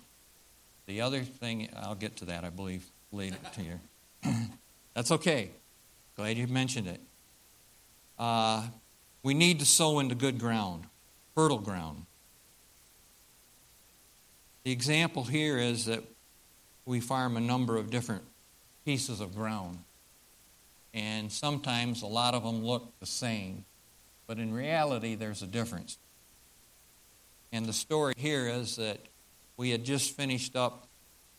The 0.86 1.02
other 1.02 1.22
thing, 1.22 1.70
I'll 1.76 1.96
get 1.96 2.18
to 2.18 2.26
that, 2.26 2.44
I 2.44 2.50
believe, 2.50 2.86
later 3.12 3.38
to 3.56 3.62
you. 3.62 3.80
That's 4.94 5.12
okay. 5.12 5.52
Glad 6.16 6.38
you 6.38 6.48
mentioned 6.48 6.88
it. 6.88 7.00
Uh, 8.20 8.68
we 9.24 9.34
need 9.34 9.60
to 9.60 9.66
sow 9.66 10.00
into 10.00 10.16
good 10.16 10.40
ground, 10.40 10.84
fertile 11.36 11.60
ground. 11.60 12.06
The 14.64 14.72
example 14.72 15.24
here 15.24 15.58
is 15.58 15.86
that 15.86 16.04
we 16.86 17.00
farm 17.00 17.38
a 17.38 17.42
number 17.42 17.78
of 17.78 17.90
different 17.90 18.24
pieces 18.86 19.20
of 19.22 19.36
ground. 19.36 19.80
And 20.94 21.32
sometimes 21.32 22.02
a 22.02 22.08
lot 22.08 22.34
of 22.34 22.44
them 22.44 22.64
look 22.64 22.92
the 23.00 23.06
same, 23.06 23.66
but 24.28 24.38
in 24.38 24.54
reality, 24.54 25.16
there's 25.16 25.42
a 25.42 25.48
difference. 25.48 25.98
And 27.52 27.66
the 27.66 27.74
story 27.74 28.14
here 28.18 28.48
is 28.48 28.76
that 28.76 29.00
we 29.62 29.70
had 29.70 29.84
just 29.84 30.16
finished 30.16 30.56
up 30.56 30.88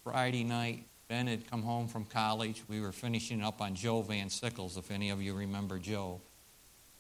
Friday 0.05 0.45
night. 0.45 0.87
Ben 1.09 1.26
had 1.26 1.50
come 1.50 1.61
home 1.61 1.88
from 1.88 2.05
college. 2.05 2.62
We 2.69 2.81
were 2.81 2.93
finishing 2.93 3.43
up 3.43 3.61
on 3.61 3.75
Joe 3.75 4.00
Van 4.00 4.31
Sickles, 4.31 4.76
if 4.76 4.93
any 4.93 5.11
of 5.11 5.21
you 5.21 5.35
remember 5.35 5.76
Joe. 5.81 6.21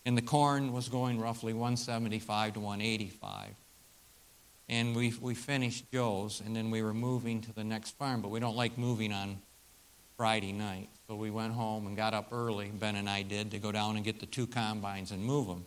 And 0.04 0.18
the 0.18 0.22
corn 0.22 0.72
was 0.72 0.88
going 0.88 1.20
roughly 1.20 1.52
175 1.52 2.54
to 2.54 2.58
185. 2.60 3.50
And 4.68 4.96
we, 4.96 5.14
we 5.20 5.36
finished 5.36 5.92
Joe's, 5.92 6.42
and 6.44 6.56
then 6.56 6.72
we 6.72 6.82
were 6.82 6.92
moving 6.92 7.40
to 7.42 7.52
the 7.52 7.62
next 7.62 7.96
farm, 7.96 8.20
but 8.20 8.32
we 8.32 8.40
don't 8.40 8.56
like 8.56 8.76
moving 8.76 9.12
on 9.12 9.38
Friday 10.16 10.50
night. 10.50 10.88
So 11.06 11.14
we 11.14 11.30
went 11.30 11.52
home 11.52 11.86
and 11.86 11.96
got 11.96 12.14
up 12.14 12.32
early, 12.32 12.72
Ben 12.74 12.96
and 12.96 13.08
I 13.08 13.22
did, 13.22 13.52
to 13.52 13.60
go 13.60 13.70
down 13.70 13.94
and 13.94 14.04
get 14.04 14.18
the 14.18 14.26
two 14.26 14.48
combines 14.48 15.12
and 15.12 15.24
move 15.24 15.46
them. 15.46 15.66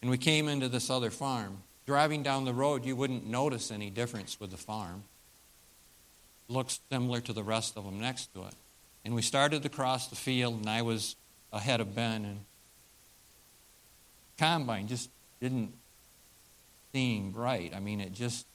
And 0.00 0.10
we 0.10 0.16
came 0.16 0.48
into 0.48 0.70
this 0.70 0.88
other 0.88 1.10
farm. 1.10 1.58
Driving 1.86 2.22
down 2.22 2.44
the 2.44 2.54
road, 2.54 2.84
you 2.84 2.94
wouldn't 2.94 3.26
notice 3.26 3.70
any 3.70 3.90
difference 3.90 4.38
with 4.38 4.50
the 4.50 4.56
farm. 4.56 5.04
Looks 6.48 6.80
similar 6.90 7.20
to 7.22 7.32
the 7.32 7.42
rest 7.42 7.76
of 7.76 7.84
them 7.84 8.00
next 8.00 8.32
to 8.34 8.42
it. 8.44 8.54
And 9.04 9.14
we 9.14 9.22
started 9.22 9.62
to 9.64 9.68
cross 9.68 10.08
the 10.08 10.16
field, 10.16 10.54
and 10.60 10.68
I 10.68 10.82
was 10.82 11.16
ahead 11.52 11.80
of 11.80 11.94
Ben, 11.94 12.24
and 12.24 12.40
combine 14.38 14.86
just 14.86 15.10
didn't 15.40 15.72
seem 16.92 17.32
right. 17.32 17.72
I 17.74 17.80
mean, 17.80 18.00
it 18.00 18.12
just 18.12 18.46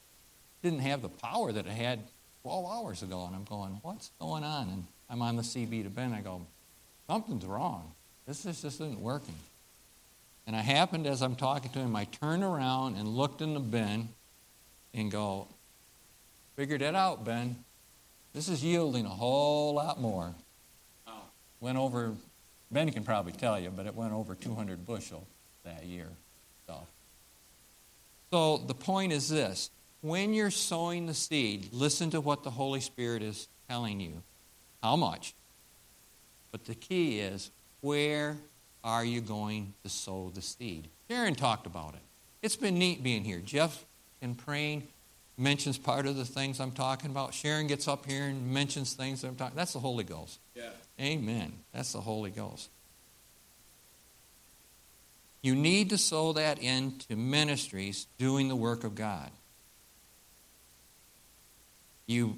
didn't 0.61 0.79
have 0.79 1.01
the 1.01 1.09
power 1.09 1.51
that 1.51 1.65
it 1.65 1.71
had 1.71 1.99
12 2.43 2.65
hours 2.65 3.03
ago. 3.03 3.25
And 3.25 3.35
I'm 3.35 3.43
going, 3.43 3.79
what's 3.81 4.11
going 4.19 4.43
on? 4.43 4.69
And 4.69 4.85
I'm 5.09 5.21
on 5.21 5.35
the 5.35 5.43
CB 5.43 5.83
to 5.83 5.89
Ben. 5.89 6.13
I 6.13 6.21
go, 6.21 6.41
something's 7.07 7.45
wrong. 7.45 7.91
This 8.25 8.43
just 8.43 8.63
isn't 8.63 8.99
working. 8.99 9.35
And 10.47 10.55
I 10.55 10.61
happened, 10.61 11.05
as 11.05 11.21
I'm 11.21 11.35
talking 11.35 11.71
to 11.71 11.79
him, 11.79 11.93
I 11.95 12.05
turned 12.05 12.41
around 12.41 12.95
and 12.95 13.05
looked 13.05 13.41
in 13.41 13.53
the 13.53 13.59
bin 13.59 14.07
and 14.93 15.11
go, 15.11 15.47
figured 16.55 16.81
it 16.81 16.95
out, 16.95 17.25
Ben. 17.25 17.57
This 18.33 18.47
is 18.47 18.63
yielding 18.63 19.05
a 19.05 19.09
whole 19.09 19.73
lot 19.73 19.99
more. 19.99 20.33
Oh. 21.05 21.11
Went 21.59 21.77
over, 21.77 22.13
Ben 22.71 22.89
can 22.91 23.03
probably 23.03 23.33
tell 23.33 23.59
you, 23.59 23.71
but 23.71 23.87
it 23.87 23.93
went 23.93 24.13
over 24.13 24.35
200 24.35 24.85
bushel 24.85 25.27
that 25.65 25.85
year. 25.85 26.07
So, 26.65 26.79
so 28.31 28.57
the 28.57 28.73
point 28.73 29.11
is 29.11 29.27
this 29.27 29.69
when 29.99 30.33
you're 30.33 30.51
sowing 30.51 31.07
the 31.07 31.13
seed, 31.13 31.69
listen 31.73 32.09
to 32.11 32.21
what 32.21 32.43
the 32.43 32.51
Holy 32.51 32.79
Spirit 32.79 33.21
is 33.21 33.49
telling 33.67 33.99
you. 33.99 34.23
How 34.81 34.95
much? 34.95 35.33
But 36.51 36.65
the 36.65 36.75
key 36.75 37.19
is 37.19 37.51
where 37.81 38.37
are 38.87 39.03
you 39.03 39.19
going 39.19 39.73
to 39.83 39.89
sow 39.89 40.31
the 40.33 40.41
seed? 40.41 40.87
Sharon 41.09 41.35
talked 41.35 41.67
about 41.67 41.93
it. 41.93 41.99
It's 42.41 42.55
been 42.55 42.79
neat 42.79 43.03
being 43.03 43.25
here. 43.25 43.39
Jeff, 43.39 43.83
in 44.21 44.33
praying, 44.33 44.87
mentions 45.37 45.77
part 45.77 46.07
of 46.07 46.15
the 46.15 46.23
things 46.23 46.61
I'm 46.61 46.71
talking 46.71 47.11
about. 47.11 47.33
Sharon 47.33 47.67
gets 47.67 47.89
up 47.89 48.05
here 48.05 48.23
and 48.23 48.53
mentions 48.53 48.93
things 48.93 49.21
that 49.21 49.27
I'm 49.27 49.35
talking. 49.35 49.57
That's 49.57 49.73
the 49.73 49.79
Holy 49.79 50.05
Ghost. 50.05 50.39
Yeah. 50.55 50.69
Amen. 51.01 51.51
That's 51.73 51.91
the 51.91 51.99
Holy 51.99 52.31
Ghost. 52.31 52.69
You 55.41 55.53
need 55.53 55.89
to 55.89 55.97
sow 55.97 56.31
that 56.33 56.59
into 56.59 57.17
ministries 57.17 58.07
doing 58.17 58.47
the 58.47 58.55
work 58.55 58.85
of 58.85 58.95
God. 58.95 59.29
You, 62.05 62.37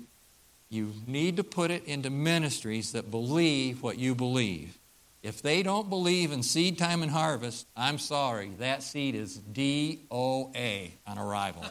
you 0.69 0.93
need 1.05 1.37
to 1.37 1.43
put 1.43 1.69
it 1.69 1.85
into 1.85 2.09
ministries 2.09 2.93
that 2.93 3.11
believe 3.11 3.83
what 3.83 3.99
you 3.99 4.15
believe. 4.15 4.78
If 5.21 5.41
they 5.41 5.63
don't 5.63 5.89
believe 5.89 6.31
in 6.31 6.43
seed 6.43 6.77
time 6.77 7.03
and 7.03 7.11
harvest, 7.11 7.67
I'm 7.75 7.97
sorry, 7.97 8.51
that 8.59 8.83
seed 8.83 9.15
is 9.15 9.37
DOA 9.37 10.91
on 11.05 11.17
arrival. 11.17 11.65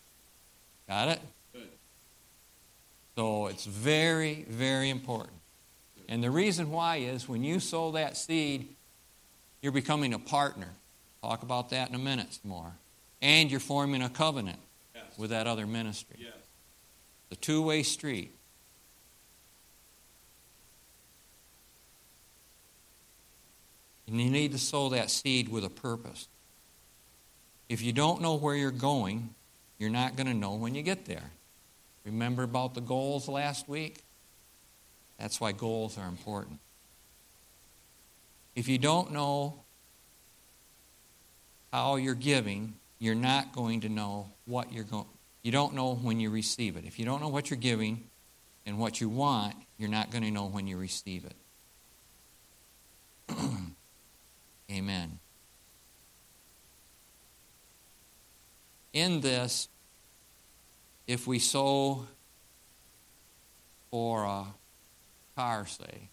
Got 0.88 1.08
it? 1.08 1.20
Good. 1.52 1.68
So 3.16 3.46
it's 3.46 3.64
very, 3.64 4.44
very 4.48 4.90
important. 4.90 5.38
And 6.08 6.22
the 6.22 6.30
reason 6.30 6.70
why 6.70 6.96
is 6.96 7.28
when 7.28 7.42
you 7.42 7.58
sow 7.58 7.92
that 7.92 8.16
seed, 8.16 8.74
you're 9.62 9.72
becoming 9.72 10.12
a 10.12 10.18
partner. 10.18 10.68
Talk 11.22 11.42
about 11.42 11.70
that 11.70 11.88
in 11.88 11.94
a 11.94 11.98
minute 11.98 12.38
more. 12.44 12.72
And 13.20 13.50
you're 13.50 13.60
forming 13.60 14.02
a 14.02 14.08
covenant 14.08 14.60
yes. 14.94 15.04
with 15.18 15.30
that 15.30 15.46
other 15.46 15.66
ministry. 15.66 16.16
Yes. 16.20 16.32
The 17.30 17.36
two 17.36 17.62
way 17.62 17.82
street. 17.82 18.37
And 24.08 24.20
you 24.20 24.30
need 24.30 24.52
to 24.52 24.58
sow 24.58 24.88
that 24.90 25.10
seed 25.10 25.48
with 25.48 25.64
a 25.64 25.70
purpose. 25.70 26.28
If 27.68 27.82
you 27.82 27.92
don't 27.92 28.22
know 28.22 28.36
where 28.36 28.54
you're 28.54 28.70
going, 28.70 29.34
you're 29.78 29.90
not 29.90 30.16
going 30.16 30.26
to 30.26 30.34
know 30.34 30.54
when 30.54 30.74
you 30.74 30.82
get 30.82 31.04
there. 31.04 31.30
Remember 32.04 32.42
about 32.42 32.74
the 32.74 32.80
goals 32.80 33.28
last 33.28 33.68
week? 33.68 33.98
That's 35.18 35.40
why 35.40 35.52
goals 35.52 35.98
are 35.98 36.08
important. 36.08 36.58
If 38.56 38.66
you 38.66 38.78
don't 38.78 39.12
know 39.12 39.60
how 41.72 41.96
you're 41.96 42.14
giving, 42.14 42.74
you're 42.98 43.14
not 43.14 43.52
going 43.52 43.82
to 43.82 43.88
know 43.88 44.30
what 44.46 44.72
you're 44.72 44.84
going 44.84 45.06
you 45.42 45.52
don't 45.52 45.74
know 45.74 45.94
when 45.94 46.20
you 46.20 46.30
receive 46.30 46.76
it. 46.76 46.84
If 46.84 46.98
you 46.98 47.04
don't 47.04 47.22
know 47.22 47.28
what 47.28 47.48
you're 47.48 47.58
giving 47.58 48.04
and 48.66 48.78
what 48.78 49.00
you 49.00 49.08
want, 49.08 49.54
you're 49.78 49.88
not 49.88 50.10
going 50.10 50.24
to 50.24 50.30
know 50.30 50.46
when 50.46 50.66
you 50.66 50.76
receive 50.76 51.24
it. 51.24 51.34
Amen. 54.88 55.18
In 58.94 59.20
this, 59.20 59.68
if 61.06 61.26
we 61.26 61.38
sow 61.38 62.06
for 63.90 64.24
a 64.24 64.46
car, 65.36 65.66
say, 65.66 66.08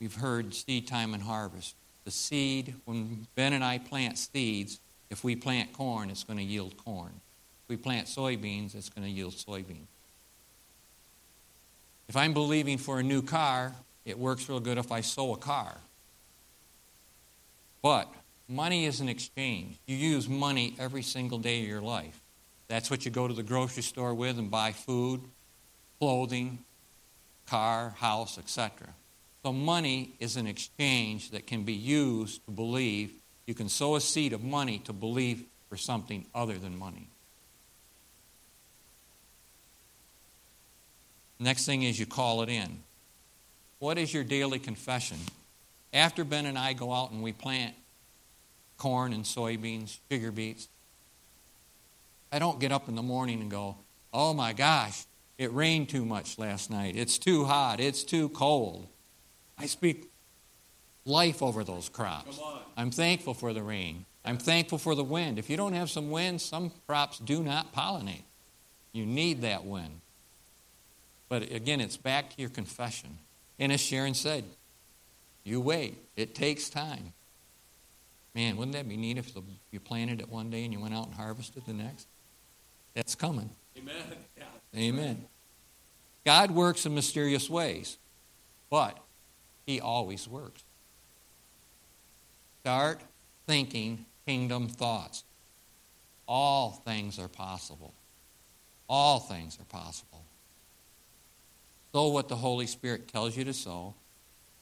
we've 0.00 0.16
heard 0.16 0.52
seed 0.52 0.88
time 0.88 1.14
and 1.14 1.22
harvest. 1.22 1.76
The 2.04 2.10
seed, 2.10 2.74
when 2.86 3.28
Ben 3.36 3.52
and 3.52 3.62
I 3.62 3.78
plant 3.78 4.18
seeds, 4.18 4.80
if 5.10 5.22
we 5.22 5.36
plant 5.36 5.72
corn, 5.72 6.10
it's 6.10 6.24
going 6.24 6.38
to 6.38 6.44
yield 6.44 6.76
corn. 6.84 7.12
If 7.62 7.68
we 7.68 7.76
plant 7.76 8.08
soybeans, 8.08 8.74
it's 8.74 8.88
going 8.88 9.06
to 9.06 9.10
yield 9.10 9.34
soybeans. 9.34 9.86
If 12.08 12.16
I'm 12.16 12.32
believing 12.32 12.78
for 12.78 12.98
a 12.98 13.02
new 13.04 13.22
car, 13.22 13.72
it 14.04 14.18
works 14.18 14.48
real 14.48 14.58
good 14.58 14.76
if 14.76 14.90
I 14.90 15.02
sow 15.02 15.34
a 15.34 15.36
car. 15.36 15.76
But 17.84 18.10
money 18.48 18.86
is 18.86 19.00
an 19.00 19.10
exchange. 19.10 19.76
You 19.86 19.94
use 19.94 20.26
money 20.26 20.74
every 20.78 21.02
single 21.02 21.36
day 21.36 21.60
of 21.60 21.68
your 21.68 21.82
life. 21.82 22.18
That's 22.66 22.90
what 22.90 23.04
you 23.04 23.10
go 23.10 23.28
to 23.28 23.34
the 23.34 23.42
grocery 23.42 23.82
store 23.82 24.14
with 24.14 24.38
and 24.38 24.50
buy 24.50 24.72
food, 24.72 25.20
clothing, 25.98 26.60
car, 27.46 27.90
house, 27.98 28.38
etc. 28.38 28.88
So 29.42 29.52
money 29.52 30.14
is 30.18 30.38
an 30.38 30.46
exchange 30.46 31.32
that 31.32 31.46
can 31.46 31.64
be 31.64 31.74
used 31.74 32.42
to 32.46 32.52
believe. 32.52 33.12
You 33.44 33.52
can 33.52 33.68
sow 33.68 33.96
a 33.96 34.00
seed 34.00 34.32
of 34.32 34.42
money 34.42 34.78
to 34.86 34.94
believe 34.94 35.44
for 35.68 35.76
something 35.76 36.24
other 36.34 36.56
than 36.56 36.78
money. 36.78 37.08
Next 41.38 41.66
thing 41.66 41.82
is 41.82 42.00
you 42.00 42.06
call 42.06 42.40
it 42.40 42.48
in. 42.48 42.78
What 43.78 43.98
is 43.98 44.14
your 44.14 44.24
daily 44.24 44.58
confession? 44.58 45.18
After 45.94 46.24
Ben 46.24 46.44
and 46.44 46.58
I 46.58 46.72
go 46.72 46.92
out 46.92 47.12
and 47.12 47.22
we 47.22 47.32
plant 47.32 47.74
corn 48.76 49.12
and 49.12 49.24
soybeans, 49.24 49.98
sugar 50.10 50.32
beets, 50.32 50.68
I 52.32 52.40
don't 52.40 52.58
get 52.58 52.72
up 52.72 52.88
in 52.88 52.96
the 52.96 53.02
morning 53.02 53.40
and 53.40 53.50
go, 53.50 53.76
oh 54.12 54.34
my 54.34 54.52
gosh, 54.52 55.04
it 55.38 55.52
rained 55.52 55.88
too 55.88 56.04
much 56.04 56.36
last 56.36 56.68
night. 56.68 56.96
It's 56.96 57.16
too 57.16 57.44
hot. 57.44 57.78
It's 57.78 58.02
too 58.02 58.28
cold. 58.30 58.88
I 59.56 59.66
speak 59.66 60.10
life 61.04 61.42
over 61.42 61.62
those 61.62 61.88
crops. 61.88 62.40
I'm 62.76 62.90
thankful 62.90 63.34
for 63.34 63.52
the 63.52 63.62
rain. 63.62 64.04
I'm 64.24 64.38
thankful 64.38 64.78
for 64.78 64.96
the 64.96 65.04
wind. 65.04 65.38
If 65.38 65.48
you 65.48 65.56
don't 65.56 65.74
have 65.74 65.90
some 65.90 66.10
wind, 66.10 66.40
some 66.40 66.72
crops 66.88 67.18
do 67.20 67.42
not 67.42 67.72
pollinate. 67.72 68.24
You 68.92 69.06
need 69.06 69.42
that 69.42 69.64
wind. 69.64 70.00
But 71.28 71.52
again, 71.52 71.80
it's 71.80 71.96
back 71.96 72.30
to 72.30 72.40
your 72.40 72.50
confession. 72.50 73.18
And 73.58 73.70
as 73.70 73.80
Sharon 73.80 74.14
said, 74.14 74.44
you 75.44 75.60
wait. 75.60 75.98
It 76.16 76.34
takes 76.34 76.68
time. 76.68 77.12
Man, 78.34 78.56
wouldn't 78.56 78.74
that 78.74 78.88
be 78.88 78.96
neat 78.96 79.18
if 79.18 79.30
you 79.70 79.78
planted 79.78 80.20
it 80.20 80.28
one 80.28 80.50
day 80.50 80.64
and 80.64 80.72
you 80.72 80.80
went 80.80 80.94
out 80.94 81.06
and 81.06 81.14
harvested 81.14 81.62
the 81.66 81.72
next? 81.72 82.08
That's 82.94 83.14
coming. 83.14 83.50
Amen. 83.78 83.94
Yeah. 84.36 84.80
Amen. 84.80 85.24
God 86.24 86.50
works 86.50 86.84
in 86.84 86.94
mysterious 86.96 87.48
ways, 87.48 87.96
but 88.70 88.98
He 89.66 89.80
always 89.80 90.26
works. 90.26 90.64
Start 92.62 93.00
thinking 93.46 94.04
kingdom 94.26 94.68
thoughts. 94.68 95.22
All 96.26 96.82
things 96.84 97.20
are 97.20 97.28
possible. 97.28 97.94
All 98.88 99.20
things 99.20 99.58
are 99.60 99.64
possible. 99.64 100.24
Sow 101.92 102.08
what 102.08 102.28
the 102.28 102.36
Holy 102.36 102.66
Spirit 102.66 103.06
tells 103.06 103.36
you 103.36 103.44
to 103.44 103.52
sow, 103.52 103.94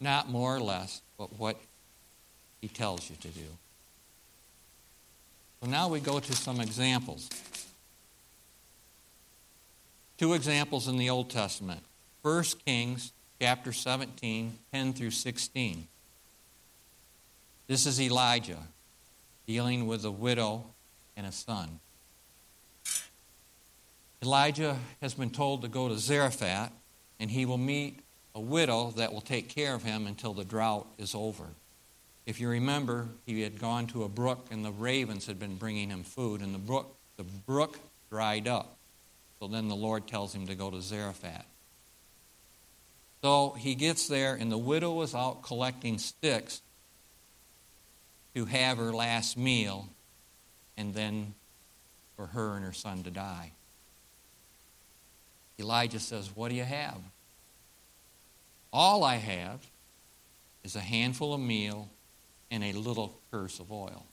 not 0.03 0.29
more 0.29 0.55
or 0.55 0.61
less, 0.61 1.01
but 1.17 1.39
what 1.39 1.57
He 2.61 2.69
tells 2.69 3.09
you 3.09 3.17
to 3.17 3.29
do. 3.29 3.47
So 5.63 5.71
now 5.71 5.89
we 5.89 6.01
go 6.01 6.19
to 6.19 6.33
some 6.33 6.61
examples. 6.61 7.29
Two 10.19 10.35
examples 10.35 10.89
in 10.89 10.97
the 10.97 11.11
Old 11.11 11.31
Testament. 11.31 11.81
1 12.23 12.45
Kings 12.67 13.13
chapter 13.41 13.73
17, 13.73 14.59
10 14.73 14.93
through 14.93 15.11
16. 15.11 15.87
This 17.67 17.87
is 17.87 18.01
Elijah 18.01 18.59
dealing 19.47 19.87
with 19.87 20.05
a 20.05 20.11
widow 20.11 20.65
and 21.17 21.27
a 21.27 21.33
son. 21.33 21.81
Elijah 24.23 24.77
has 25.01 25.15
been 25.15 25.31
told 25.31 25.63
to 25.63 25.69
go 25.69 25.89
to 25.89 25.99
Zarephath, 25.99 26.71
and 27.19 27.31
he 27.31 27.45
will 27.45 27.59
meet 27.59 27.99
a 28.35 28.41
widow 28.41 28.93
that 28.97 29.13
will 29.13 29.21
take 29.21 29.49
care 29.49 29.75
of 29.75 29.83
him 29.83 30.07
until 30.07 30.33
the 30.33 30.45
drought 30.45 30.87
is 30.99 31.15
over. 31.15 31.45
If 32.25 32.41
you 32.41 32.49
remember, 32.49 33.09
he 33.27 33.43
had 33.43 33.59
gone 33.59 33.87
to 33.89 34.05
a 34.05 34.09
brook 34.09 34.47
and 34.51 34.65
the 34.65 34.71
ravens 34.71 35.27
had 35.27 35.39
been 35.39 35.57
bringing 35.57 35.91
him 35.91 36.05
food, 36.05 36.41
and 36.41 36.55
the 36.55 36.59
brook, 36.59 36.95
the 37.17 37.25
brook 37.25 37.79
dried 38.11 38.47
up. 38.47 38.77
So 39.41 39.49
then 39.49 39.69
the 39.69 39.77
Lord 39.77 40.07
tells 40.07 40.35
him 40.35 40.47
to 40.47 40.55
go 40.55 40.71
to 40.71 40.81
Zarephath. 40.81 41.47
So 43.23 43.51
he 43.59 43.75
gets 43.75 44.09
there, 44.09 44.35
and 44.35 44.51
the 44.51 44.59
widow 44.59 45.01
is 45.03 45.15
out 45.15 45.43
collecting 45.43 45.99
sticks 45.99 46.61
to 48.35 48.47
have 48.47 48.79
her 48.79 48.93
last 48.93 49.37
meal, 49.37 49.89
and 50.77 50.95
then 50.95 51.35
for 52.17 52.27
her 52.27 52.57
and 52.57 52.65
her 52.65 52.73
son 52.73 53.03
to 53.05 53.11
die. 53.11 53.53
Elijah 55.59 56.01
says, 56.01 56.31
What 56.35 56.49
do 56.49 56.55
you 56.55 56.65
have? 56.65 56.99
All 58.73 59.05
I 59.05 59.17
have 59.17 59.61
is 60.65 60.77
a 60.77 60.81
handful 60.81 61.35
of 61.35 61.41
meal 61.41 61.91
and 62.51 62.65
a 62.65 62.73
little 62.73 63.21
cruse 63.31 63.61
of 63.61 63.71
oil. 63.71 64.07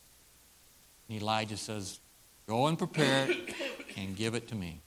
And 1.08 1.22
Elijah 1.22 1.58
says, 1.58 2.00
Go 2.48 2.68
and 2.68 2.78
prepare 2.78 3.30
it 3.30 3.56
and 3.98 4.16
give 4.16 4.36
it 4.36 4.48
to 4.50 4.56
me. 4.56 4.82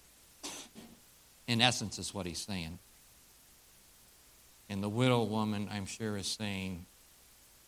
In 1.46 1.60
essence, 1.60 1.98
is 1.98 2.12
what 2.12 2.26
he's 2.26 2.38
saying. 2.38 2.78
And 4.68 4.82
the 4.82 4.88
widow 4.88 5.22
woman, 5.22 5.68
I'm 5.70 5.86
sure, 5.86 6.16
is 6.16 6.26
saying, 6.26 6.86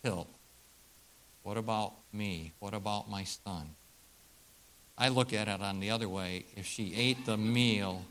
Hill, 0.03 0.27
what 1.43 1.57
about 1.57 1.93
me? 2.13 2.53
What 2.59 2.75
about 2.75 3.11
my 3.11 3.25
son? 3.25 3.71
I 4.97 5.09
look 5.09 5.33
at 5.33 5.49
it 5.49 5.61
on 5.61 5.81
the 5.81 5.91
other 5.91 6.09
way. 6.09 6.47
If 6.57 6.67
she 6.67 6.95
ate 6.95 7.27
the 7.27 7.37
meal, 7.37 8.05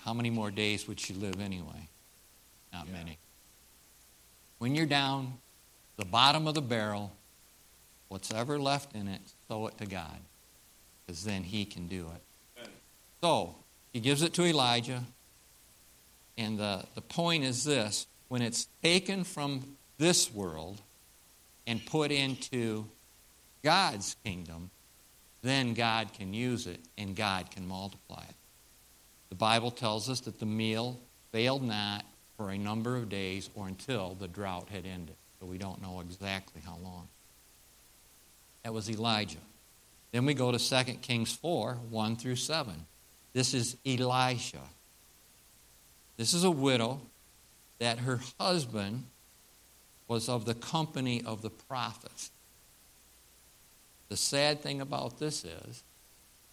how 0.00 0.12
many 0.12 0.30
more 0.30 0.50
days 0.50 0.88
would 0.88 1.00
she 1.00 1.14
live 1.14 1.40
anyway? 1.40 1.88
Not 2.72 2.86
yeah. 2.86 2.92
many. 2.92 3.18
When 4.58 4.74
you're 4.74 4.86
down 4.86 5.34
the 5.96 6.04
bottom 6.04 6.46
of 6.46 6.54
the 6.54 6.62
barrel, 6.62 7.12
what's 8.08 8.32
ever 8.32 8.58
left 8.58 8.94
in 8.94 9.08
it, 9.08 9.20
sow 9.48 9.66
it 9.66 9.78
to 9.78 9.86
God, 9.86 10.18
because 11.06 11.24
then 11.24 11.42
He 11.42 11.64
can 11.64 11.86
do 11.86 12.06
it. 12.14 12.68
So, 13.20 13.56
He 13.92 14.00
gives 14.00 14.22
it 14.22 14.32
to 14.34 14.44
Elijah, 14.44 15.02
and 16.36 16.58
the, 16.58 16.84
the 16.94 17.00
point 17.00 17.44
is 17.44 17.64
this 17.64 18.06
when 18.28 18.42
it's 18.42 18.68
taken 18.82 19.24
from 19.24 19.76
this 19.98 20.32
world 20.32 20.80
and 21.66 21.84
put 21.84 22.10
into 22.12 22.86
God's 23.62 24.16
kingdom, 24.24 24.70
then 25.42 25.74
God 25.74 26.12
can 26.12 26.32
use 26.32 26.66
it 26.66 26.80
and 26.96 27.16
God 27.16 27.50
can 27.50 27.66
multiply 27.66 28.22
it. 28.22 28.34
The 29.30 29.34
Bible 29.34 29.70
tells 29.70 30.08
us 30.08 30.20
that 30.20 30.38
the 30.38 30.46
meal 30.46 30.98
failed 31.32 31.62
not 31.62 32.04
for 32.38 32.50
a 32.50 32.56
number 32.56 32.96
of 32.96 33.10
days 33.10 33.50
or 33.54 33.68
until 33.68 34.14
the 34.14 34.28
drought 34.28 34.70
had 34.70 34.86
ended 34.86 35.16
but 35.38 35.46
we 35.46 35.58
don't 35.58 35.80
know 35.80 36.00
exactly 36.00 36.60
how 36.64 36.76
long. 36.82 37.08
That 38.64 38.72
was 38.72 38.90
Elijah. 38.90 39.38
Then 40.12 40.26
we 40.26 40.34
go 40.34 40.50
to 40.50 40.58
2 40.58 40.94
Kings 40.94 41.32
4 41.32 41.74
1 41.90 42.16
through 42.16 42.36
7. 42.36 42.74
This 43.32 43.54
is 43.54 43.76
Elisha. 43.86 44.62
This 46.16 46.34
is 46.34 46.44
a 46.44 46.50
widow 46.50 47.00
that 47.78 47.98
her 48.00 48.20
husband 48.40 49.04
was 50.08 50.28
of 50.28 50.44
the 50.44 50.54
company 50.54 51.22
of 51.24 51.42
the 51.42 51.50
prophets. 51.50 52.30
The 54.08 54.16
sad 54.16 54.62
thing 54.62 54.80
about 54.80 55.18
this 55.18 55.44
is 55.44 55.84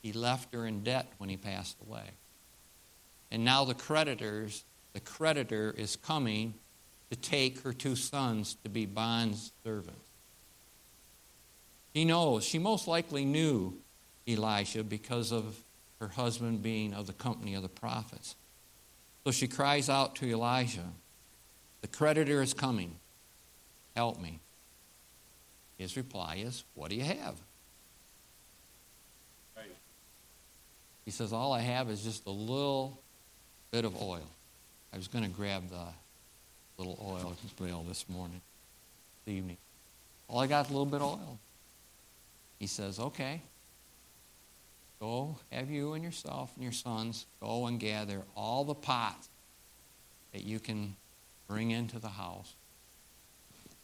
he 0.03 0.11
left 0.11 0.53
her 0.53 0.67
in 0.67 0.83
debt 0.83 1.07
when 1.17 1.29
he 1.29 1.37
passed 1.37 1.77
away. 1.87 2.11
And 3.31 3.43
now 3.43 3.63
the 3.63 3.73
creditors, 3.73 4.63
the 4.95 5.01
creditor 5.01 5.75
is 5.77 5.97
coming 5.97 6.53
to 7.09 7.17
take 7.17 7.59
her 7.63 7.73
two 7.73 7.97
sons 7.97 8.55
to 8.63 8.69
be 8.69 8.85
bond 8.85 9.37
servants. 9.61 10.07
She 11.93 12.05
knows, 12.05 12.45
she 12.45 12.59
most 12.59 12.87
likely 12.87 13.25
knew 13.25 13.73
Elisha 14.25 14.85
because 14.85 15.33
of 15.33 15.57
her 15.99 16.07
husband 16.07 16.63
being 16.63 16.93
of 16.93 17.07
the 17.07 17.13
company 17.13 17.55
of 17.55 17.61
the 17.61 17.67
prophets. 17.67 18.37
So 19.25 19.31
she 19.31 19.49
cries 19.49 19.89
out 19.89 20.15
to 20.17 20.29
Elijah, 20.29 20.87
The 21.81 21.89
creditor 21.89 22.41
is 22.41 22.53
coming. 22.53 22.95
Help 23.97 24.21
me. 24.21 24.39
His 25.77 25.97
reply 25.97 26.37
is, 26.37 26.63
What 26.73 26.89
do 26.89 26.95
you 26.95 27.03
have? 27.03 27.35
Right. 29.57 29.75
He 31.03 31.11
says, 31.11 31.33
All 31.33 31.51
I 31.51 31.59
have 31.59 31.89
is 31.89 32.01
just 32.01 32.25
a 32.25 32.31
little 32.31 33.01
bit 33.71 33.83
of 33.83 34.01
oil. 34.01 34.23
I 34.93 34.97
was 34.97 35.07
going 35.07 35.23
to 35.23 35.29
grab 35.29 35.69
the 35.69 35.87
little 36.77 36.97
oil 37.01 37.35
pail 37.57 37.83
this 37.83 38.07
morning, 38.09 38.41
this 39.25 39.33
evening. 39.35 39.57
All 40.27 40.39
I 40.39 40.47
got 40.47 40.65
is 40.65 40.71
a 40.71 40.73
little 40.73 40.85
bit 40.85 41.01
of 41.01 41.19
oil. 41.19 41.39
He 42.59 42.67
says, 42.67 42.99
Okay, 42.99 43.41
go 44.99 45.37
have 45.51 45.69
you 45.69 45.93
and 45.93 46.03
yourself 46.03 46.51
and 46.55 46.63
your 46.63 46.73
sons 46.73 47.25
go 47.41 47.67
and 47.67 47.79
gather 47.79 48.23
all 48.35 48.63
the 48.63 48.75
pots 48.75 49.29
that 50.33 50.43
you 50.43 50.59
can 50.59 50.95
bring 51.47 51.71
into 51.71 51.99
the 51.99 52.09
house. 52.09 52.55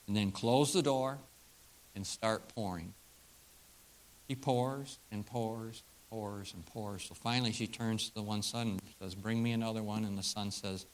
And 0.07 0.15
then 0.15 0.31
close 0.31 0.73
the 0.73 0.81
door 0.81 1.19
and 1.95 2.05
start 2.05 2.49
pouring. 2.55 2.93
He 4.27 4.35
pours 4.35 4.97
and 5.11 5.25
pours, 5.25 5.83
pours 6.11 6.53
and 6.53 6.63
pours. 6.67 7.05
So 7.05 7.15
finally 7.15 7.53
she 7.53 7.65
turns 7.65 8.09
to 8.09 8.13
the 8.13 8.21
one 8.21 8.43
son 8.43 8.67
and 8.67 8.81
says, 9.01 9.15
Bring 9.15 9.41
me 9.41 9.53
another 9.53 9.81
one. 9.81 10.03
And 10.03 10.17
the 10.17 10.23
son 10.23 10.51
says, 10.51 10.85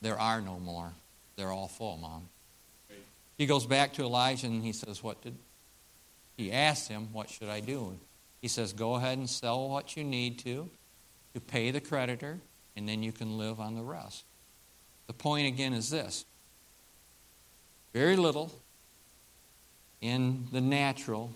There 0.00 0.18
are 0.18 0.40
no 0.40 0.60
more. 0.60 0.92
They're 1.36 1.50
all 1.50 1.68
full, 1.68 1.96
Mom. 1.96 2.28
He 3.38 3.46
goes 3.46 3.66
back 3.66 3.94
to 3.94 4.02
Elijah 4.02 4.46
and 4.46 4.62
he 4.62 4.72
says, 4.72 5.02
What 5.02 5.20
did 5.22 5.34
he 6.36 6.52
asks 6.52 6.86
him, 6.86 7.08
What 7.12 7.30
should 7.30 7.48
I 7.48 7.60
do? 7.60 7.98
He 8.40 8.48
says, 8.48 8.72
Go 8.72 8.94
ahead 8.94 9.18
and 9.18 9.28
sell 9.28 9.68
what 9.68 9.96
you 9.96 10.04
need 10.04 10.38
to 10.40 10.68
to 11.34 11.40
pay 11.40 11.70
the 11.70 11.80
creditor, 11.80 12.38
and 12.76 12.86
then 12.86 13.02
you 13.02 13.10
can 13.10 13.38
live 13.38 13.58
on 13.58 13.74
the 13.74 13.82
rest. 13.82 14.24
The 15.06 15.14
point 15.14 15.46
again 15.46 15.72
is 15.72 15.88
this 15.88 16.26
very 17.94 18.16
little 18.16 18.52
in 20.02 20.46
the 20.52 20.60
natural 20.60 21.30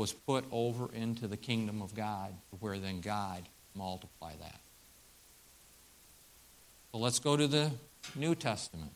was 0.00 0.14
put 0.14 0.46
over 0.50 0.90
into 0.94 1.28
the 1.28 1.36
kingdom 1.36 1.82
of 1.82 1.94
God, 1.94 2.32
where 2.60 2.78
then 2.78 3.02
God 3.02 3.42
multiply 3.74 4.32
that. 4.40 4.60
So 6.90 6.98
let's 6.98 7.18
go 7.18 7.36
to 7.36 7.46
the 7.46 7.70
New 8.16 8.34
Testament. 8.34 8.92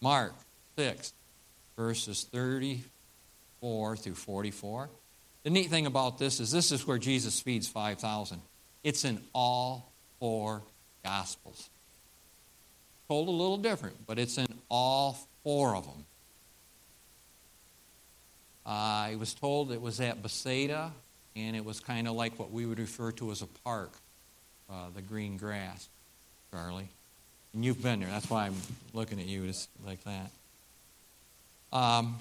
Mark 0.00 0.34
6, 0.76 1.12
verses 1.76 2.26
34 2.32 3.96
through 3.96 4.14
44. 4.16 4.90
The 5.44 5.50
neat 5.50 5.70
thing 5.70 5.86
about 5.86 6.18
this 6.18 6.40
is 6.40 6.50
this 6.50 6.72
is 6.72 6.84
where 6.84 6.98
Jesus 6.98 7.38
feeds 7.38 7.68
5,000. 7.68 8.40
It's 8.82 9.04
in 9.04 9.22
all 9.32 9.92
four 10.18 10.62
Gospels. 11.04 11.70
Told 13.06 13.28
a 13.28 13.30
little 13.30 13.58
different, 13.58 14.08
but 14.08 14.18
it's 14.18 14.38
in 14.38 14.48
all 14.68 15.16
four 15.44 15.76
of 15.76 15.86
them. 15.86 16.04
Uh, 18.68 18.70
I 19.12 19.16
was 19.18 19.32
told 19.32 19.72
it 19.72 19.80
was 19.80 19.98
at 19.98 20.22
Bethsaida, 20.22 20.92
and 21.34 21.56
it 21.56 21.64
was 21.64 21.80
kind 21.80 22.06
of 22.06 22.14
like 22.14 22.38
what 22.38 22.52
we 22.52 22.66
would 22.66 22.78
refer 22.78 23.12
to 23.12 23.30
as 23.30 23.40
a 23.40 23.46
park, 23.64 23.90
uh, 24.68 24.90
the 24.94 25.00
green 25.00 25.38
grass, 25.38 25.88
Charlie. 26.52 26.88
And 27.54 27.64
you've 27.64 27.82
been 27.82 28.00
there. 28.00 28.10
That's 28.10 28.28
why 28.28 28.44
I'm 28.44 28.56
looking 28.92 29.20
at 29.20 29.26
you 29.26 29.46
just 29.46 29.70
like 29.86 30.00
that. 30.04 30.30
Um, 31.72 32.18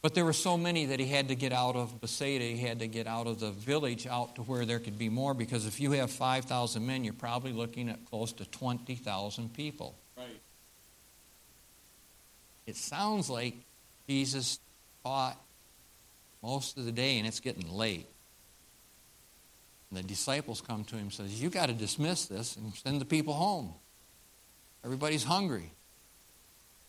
but 0.00 0.14
there 0.14 0.24
were 0.24 0.32
so 0.32 0.56
many 0.56 0.86
that 0.86 1.00
he 1.00 1.06
had 1.06 1.26
to 1.26 1.34
get 1.34 1.52
out 1.52 1.74
of 1.74 2.00
Bethsaida. 2.00 2.44
He 2.44 2.58
had 2.58 2.78
to 2.78 2.86
get 2.86 3.08
out 3.08 3.26
of 3.26 3.40
the 3.40 3.50
village 3.50 4.06
out 4.06 4.36
to 4.36 4.42
where 4.42 4.64
there 4.64 4.78
could 4.78 4.96
be 4.96 5.08
more 5.08 5.34
because 5.34 5.66
if 5.66 5.80
you 5.80 5.90
have 5.92 6.12
5,000 6.12 6.86
men, 6.86 7.02
you're 7.02 7.12
probably 7.14 7.52
looking 7.52 7.88
at 7.88 7.98
close 8.08 8.32
to 8.34 8.44
20,000 8.44 9.52
people. 9.54 9.96
Right. 10.16 10.26
It 12.68 12.76
sounds 12.76 13.28
like 13.28 13.56
Jesus 14.06 14.60
taught 15.04 15.36
most 16.42 16.76
of 16.76 16.84
the 16.84 16.92
day 16.92 17.18
and 17.18 17.26
it's 17.26 17.40
getting 17.40 17.70
late. 17.70 18.06
And 19.90 19.98
the 19.98 20.02
disciples 20.02 20.60
come 20.60 20.84
to 20.84 20.94
him 20.94 21.02
and 21.02 21.12
says, 21.12 21.42
"You 21.42 21.50
got 21.50 21.66
to 21.66 21.72
dismiss 21.72 22.26
this 22.26 22.56
and 22.56 22.74
send 22.74 23.00
the 23.00 23.04
people 23.04 23.34
home. 23.34 23.74
Everybody's 24.84 25.24
hungry." 25.24 25.72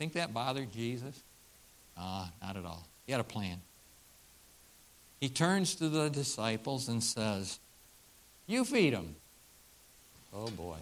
Think 0.01 0.13
that 0.13 0.33
bothered 0.33 0.71
Jesus? 0.71 1.21
Ah, 1.95 2.25
uh, 2.25 2.47
not 2.47 2.57
at 2.57 2.65
all. 2.65 2.87
He 3.05 3.11
had 3.11 3.21
a 3.21 3.23
plan. 3.23 3.61
He 5.19 5.29
turns 5.29 5.75
to 5.75 5.89
the 5.89 6.09
disciples 6.09 6.89
and 6.89 7.03
says, 7.03 7.59
You 8.47 8.65
feed 8.65 8.93
them. 8.93 9.15
Oh 10.33 10.47
boy. 10.47 10.77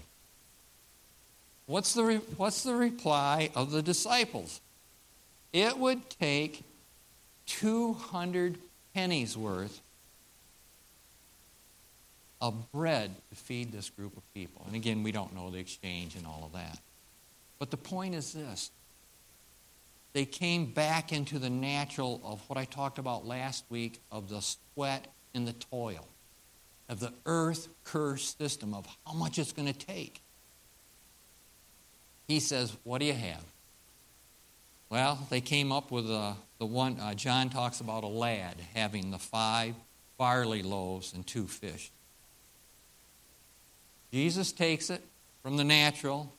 What's 1.65 1.93
the, 1.93 2.03
re- 2.03 2.21
what's 2.37 2.63
the 2.63 2.73
reply 2.73 3.49
of 3.55 3.71
the 3.71 3.81
disciples? 3.81 4.61
It 5.51 5.77
would 5.77 6.09
take 6.09 6.63
200 7.49 8.57
pennies 8.93 9.37
worth 9.37 9.81
of 12.41 12.71
bread 12.71 13.11
to 13.29 13.35
feed 13.35 13.71
this 13.71 13.89
group 13.89 14.15
of 14.15 14.33
people. 14.33 14.63
And 14.65 14.75
again, 14.75 15.03
we 15.03 15.11
don't 15.11 15.35
know 15.35 15.49
the 15.49 15.57
exchange 15.57 16.15
and 16.15 16.25
all 16.25 16.43
of 16.45 16.53
that. 16.53 16.79
But 17.57 17.71
the 17.71 17.77
point 17.77 18.15
is 18.15 18.31
this 18.31 18.71
they 20.13 20.25
came 20.25 20.65
back 20.65 21.11
into 21.11 21.37
the 21.37 21.49
natural 21.49 22.21
of 22.23 22.41
what 22.49 22.57
I 22.57 22.65
talked 22.65 22.97
about 22.97 23.25
last 23.25 23.65
week 23.69 23.99
of 24.11 24.29
the 24.29 24.41
sweat 24.41 25.07
and 25.33 25.47
the 25.47 25.53
toil, 25.53 26.07
of 26.87 26.99
the 26.99 27.13
earth 27.25 27.67
curse 27.83 28.35
system, 28.39 28.73
of 28.73 28.87
how 29.05 29.13
much 29.13 29.37
it's 29.37 29.51
going 29.51 29.71
to 29.71 29.77
take. 29.77 30.21
He 32.27 32.39
says, 32.39 32.75
What 32.83 32.99
do 32.99 33.05
you 33.05 33.13
have? 33.13 33.43
Well, 34.89 35.19
they 35.29 35.41
came 35.41 35.71
up 35.71 35.91
with 35.91 36.09
uh, 36.09 36.33
the 36.59 36.65
one, 36.65 36.99
uh, 36.99 37.13
John 37.13 37.49
talks 37.49 37.79
about 37.79 38.03
a 38.03 38.07
lad 38.07 38.55
having 38.75 39.11
the 39.11 39.17
five 39.17 39.75
barley 40.17 40.61
loaves 40.61 41.13
and 41.13 41.25
two 41.25 41.47
fish. 41.47 41.89
Jesus 44.11 44.51
takes 44.51 44.89
it 44.89 45.01
from 45.41 45.55
the 45.55 45.63
natural, 45.63 46.33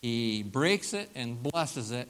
he 0.00 0.42
breaks 0.42 0.94
it 0.94 1.10
and 1.14 1.42
blesses 1.42 1.90
it, 1.90 2.08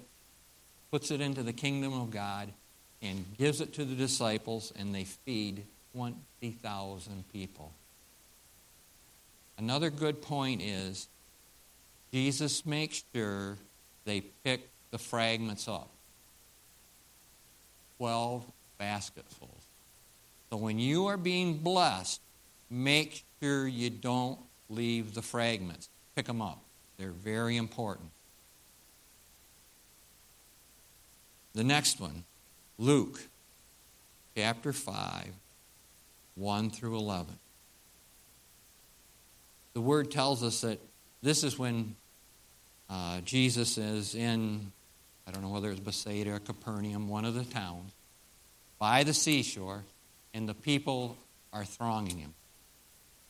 puts 0.90 1.11
it 1.11 1.20
into 1.20 1.42
the 1.42 1.52
kingdom 1.52 1.94
of 1.94 2.11
God, 2.11 2.52
and 3.00 3.24
gives 3.38 3.61
it 3.61 3.72
to 3.74 3.85
the 3.85 3.94
disciples, 3.94 4.72
and 4.78 4.94
they 4.94 5.05
feed 5.05 5.64
20,000 5.94 7.24
people. 7.33 7.72
Another 9.57 9.90
good 9.90 10.20
point 10.20 10.61
is 10.61 11.09
Jesus 12.12 12.66
makes 12.66 13.02
sure 13.14 13.57
they 14.05 14.20
pick 14.20 14.68
the 14.90 14.98
fragments 14.98 15.68
up 15.68 15.88
12 18.02 18.44
basketfuls. 18.78 19.64
So 20.50 20.56
when 20.56 20.80
you 20.80 21.06
are 21.06 21.16
being 21.16 21.58
blessed, 21.58 22.20
make 22.68 23.22
sure 23.40 23.68
you 23.68 23.90
don't 23.90 24.40
leave 24.68 25.14
the 25.14 25.22
fragments. 25.22 25.88
Pick 26.16 26.26
them 26.26 26.42
up, 26.42 26.58
they're 26.98 27.12
very 27.12 27.56
important. 27.56 28.10
The 31.54 31.62
next 31.62 32.00
one, 32.00 32.24
Luke 32.76 33.20
chapter 34.36 34.72
5, 34.72 35.28
1 36.34 36.70
through 36.70 36.96
11. 36.96 37.36
The 39.74 39.80
word 39.80 40.10
tells 40.10 40.42
us 40.42 40.62
that 40.62 40.80
this 41.22 41.44
is 41.44 41.56
when 41.56 41.94
uh, 42.90 43.20
Jesus 43.20 43.78
is 43.78 44.16
in, 44.16 44.72
I 45.26 45.30
don't 45.30 45.42
know 45.42 45.50
whether 45.50 45.70
it's 45.70 45.80
Bethsaida 45.80 46.32
or 46.32 46.38
Capernaum, 46.38 47.08
one 47.08 47.24
of 47.24 47.35
the 47.35 47.44
towns, 47.44 47.92
by 48.78 49.04
the 49.04 49.14
seashore, 49.14 49.85
and 50.35 50.48
the 50.48 50.54
people 50.54 51.16
are 51.52 51.64
thronging 51.64 52.18
him. 52.18 52.35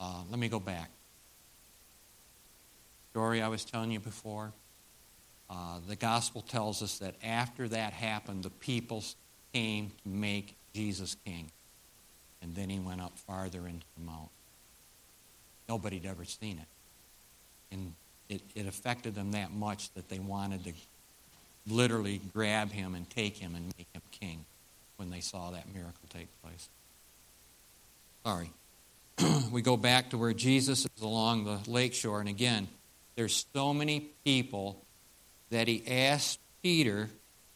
Uh, 0.00 0.22
let 0.30 0.38
me 0.38 0.48
go 0.48 0.58
back. 0.58 0.90
Story 3.10 3.42
I 3.42 3.48
was 3.48 3.64
telling 3.64 3.90
you 3.90 4.00
before. 4.00 4.52
Uh, 5.50 5.80
the 5.86 5.96
gospel 5.96 6.40
tells 6.40 6.82
us 6.82 6.98
that 7.00 7.14
after 7.22 7.68
that 7.68 7.92
happened, 7.92 8.42
the 8.42 8.50
people 8.50 9.04
came 9.52 9.90
to 10.02 10.08
make 10.08 10.56
Jesus 10.74 11.16
king. 11.26 11.50
And 12.40 12.54
then 12.54 12.70
he 12.70 12.78
went 12.78 13.02
up 13.02 13.18
farther 13.18 13.66
into 13.66 13.86
the 13.98 14.04
mount. 14.04 14.30
Nobody 15.68 15.98
had 15.98 16.06
ever 16.06 16.24
seen 16.24 16.58
it. 16.58 17.74
And 17.74 17.94
it, 18.28 18.40
it 18.54 18.66
affected 18.66 19.14
them 19.14 19.32
that 19.32 19.52
much 19.52 19.92
that 19.92 20.08
they 20.08 20.18
wanted 20.18 20.64
to 20.64 20.72
literally 21.66 22.20
grab 22.32 22.70
him 22.72 22.94
and 22.94 23.08
take 23.08 23.36
him 23.36 23.54
and 23.54 23.72
make 23.78 23.86
him 23.92 24.02
king 24.10 24.44
when 24.96 25.10
they 25.10 25.20
saw 25.20 25.50
that 25.50 25.72
miracle 25.72 26.08
take 26.10 26.28
place. 26.42 26.68
Sorry. 28.24 28.50
we 29.52 29.62
go 29.62 29.76
back 29.76 30.10
to 30.10 30.18
where 30.18 30.32
Jesus 30.32 30.86
is 30.96 31.02
along 31.02 31.44
the 31.44 31.58
lakeshore, 31.70 32.20
and 32.20 32.28
again, 32.28 32.68
there's 33.16 33.44
so 33.52 33.74
many 33.74 34.08
people 34.24 34.82
that 35.50 35.68
he 35.68 35.84
asked 35.86 36.38
Peter 36.62 37.10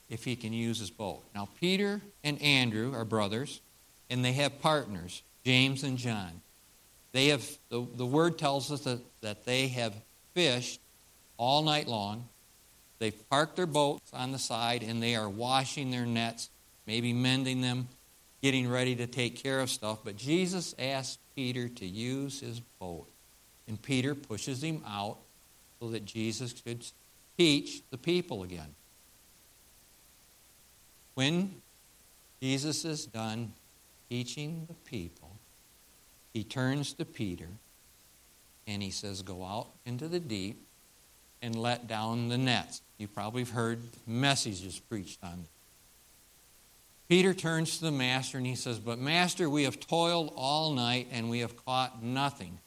if 0.08 0.24
he 0.24 0.36
can 0.36 0.52
use 0.52 0.78
his 0.78 0.90
boat. 0.90 1.22
Now, 1.34 1.48
Peter 1.60 2.00
and 2.22 2.40
Andrew 2.42 2.94
are 2.94 3.04
brothers, 3.04 3.60
and 4.10 4.24
they 4.24 4.32
have 4.34 4.60
partners, 4.60 5.22
James 5.44 5.82
and 5.82 5.98
John. 5.98 6.42
They 7.12 7.28
have, 7.28 7.48
the, 7.70 7.86
the 7.96 8.06
word 8.06 8.38
tells 8.38 8.70
us 8.70 8.80
that, 8.80 9.00
that 9.22 9.44
they 9.44 9.68
have 9.68 9.94
fished 10.34 10.80
all 11.38 11.62
night 11.62 11.88
long. 11.88 12.28
They've 12.98 13.28
parked 13.28 13.56
their 13.56 13.66
boats 13.66 14.10
on 14.12 14.32
the 14.32 14.38
side 14.38 14.82
and 14.82 15.02
they 15.02 15.16
are 15.16 15.28
washing 15.28 15.90
their 15.90 16.06
nets, 16.06 16.50
maybe 16.86 17.12
mending 17.12 17.60
them, 17.60 17.88
getting 18.42 18.68
ready 18.68 18.96
to 18.96 19.06
take 19.06 19.36
care 19.36 19.60
of 19.60 19.70
stuff. 19.70 19.98
But 20.04 20.16
Jesus 20.16 20.74
asked 20.78 21.18
Peter 21.34 21.68
to 21.68 21.86
use 21.86 22.40
his 22.40 22.60
boat. 22.60 23.06
And 23.68 23.80
Peter 23.80 24.14
pushes 24.14 24.62
him 24.62 24.82
out 24.86 25.18
so 25.80 25.90
that 25.90 26.04
Jesus 26.04 26.52
could 26.52 26.86
teach 27.36 27.82
the 27.90 27.98
people 27.98 28.42
again. 28.42 28.74
When 31.14 31.62
Jesus 32.40 32.84
is 32.84 33.06
done 33.06 33.52
teaching 34.08 34.66
the 34.68 34.74
people, 34.88 35.30
he 36.32 36.44
turns 36.44 36.92
to 36.94 37.04
Peter 37.04 37.48
and 38.66 38.82
he 38.82 38.90
says, 38.90 39.22
Go 39.22 39.44
out 39.44 39.68
into 39.84 40.08
the 40.08 40.20
deep 40.20 40.65
and 41.42 41.56
let 41.56 41.86
down 41.86 42.28
the 42.28 42.38
nets. 42.38 42.82
You 42.98 43.08
probably 43.08 43.42
have 43.42 43.50
heard 43.50 43.80
messages 44.06 44.78
preached 44.78 45.22
on 45.22 45.40
it. 45.44 45.48
Peter 47.08 47.34
turns 47.34 47.78
to 47.78 47.84
the 47.84 47.92
master 47.92 48.38
and 48.38 48.46
he 48.46 48.56
says, 48.56 48.78
But 48.78 48.98
master, 48.98 49.48
we 49.48 49.62
have 49.64 49.78
toiled 49.78 50.32
all 50.34 50.72
night 50.72 51.08
and 51.12 51.30
we 51.30 51.40
have 51.40 51.64
caught 51.64 52.02
nothing. 52.02 52.58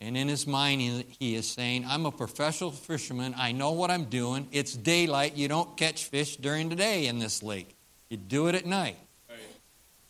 And 0.00 0.18
in 0.18 0.28
his 0.28 0.46
mind, 0.46 1.04
he 1.18 1.34
is 1.34 1.48
saying, 1.48 1.86
I'm 1.88 2.04
a 2.04 2.12
professional 2.12 2.70
fisherman. 2.70 3.34
I 3.38 3.52
know 3.52 3.72
what 3.72 3.90
I'm 3.90 4.04
doing. 4.04 4.48
It's 4.52 4.74
daylight. 4.74 5.34
You 5.34 5.48
don't 5.48 5.76
catch 5.78 6.04
fish 6.04 6.36
during 6.36 6.68
the 6.68 6.76
day 6.76 7.06
in 7.06 7.18
this 7.18 7.42
lake, 7.42 7.74
you 8.10 8.18
do 8.18 8.48
it 8.48 8.54
at 8.54 8.66
night. 8.66 8.98
Right. 9.28 9.38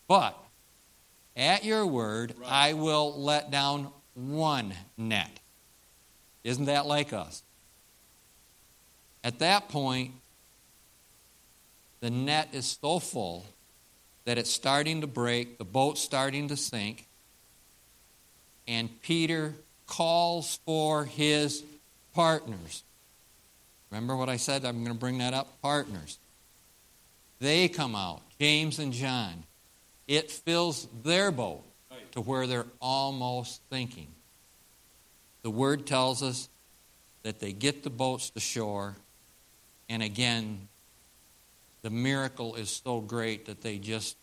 But 0.09 0.39
at 1.37 1.65
your 1.65 1.87
word, 1.87 2.35
right. 2.37 2.51
I 2.51 2.73
will 2.73 3.23
let 3.23 3.53
down 3.53 3.93
one 4.15 4.75
net. 4.97 5.41
Isn't 6.43 6.67
that 6.67 6.87
like 6.87 7.13
us? 7.13 7.44
At 9.25 9.39
that 9.39 9.71
point, 9.71 10.13
the 12.01 12.11
net 12.11 12.51
is 12.53 12.79
so 12.81 12.99
full 12.99 13.47
that 14.27 14.37
it's 14.37 14.51
starting 14.51 15.01
to 15.01 15.07
break, 15.07 15.57
the 15.59 15.65
boat's 15.65 16.03
starting 16.03 16.49
to 16.49 16.57
sink, 16.57 17.07
and 18.69 18.91
Peter 19.03 19.55
calls 19.87 20.61
for 20.67 21.07
his 21.07 21.63
partners. 22.15 22.83
Remember 23.91 24.17
what 24.17 24.29
I 24.29 24.37
said? 24.37 24.65
I'm 24.65 24.83
going 24.83 24.95
to 24.95 24.99
bring 24.99 25.19
that 25.19 25.35
up 25.35 25.61
partners. 25.63 26.19
They 27.39 27.69
come 27.69 27.95
out, 27.95 28.23
James 28.39 28.79
and 28.79 28.93
John. 28.93 29.45
It 30.07 30.31
fills 30.31 30.87
their 31.03 31.31
boat 31.31 31.65
to 32.13 32.21
where 32.21 32.47
they're 32.47 32.67
almost 32.81 33.61
sinking. 33.71 34.09
The 35.43 35.51
word 35.51 35.87
tells 35.87 36.23
us 36.23 36.49
that 37.23 37.41
they 37.41 37.53
get 37.53 37.83
the 37.83 37.91
boats 37.91 38.31
to 38.31 38.41
shore, 38.41 38.97
and 39.89 40.03
again, 40.03 40.69
the 41.83 41.91
miracle 41.91 42.55
is 42.55 42.81
so 42.85 43.01
great 43.01 43.47
that 43.47 43.61
they 43.61 43.79
just 43.79 44.17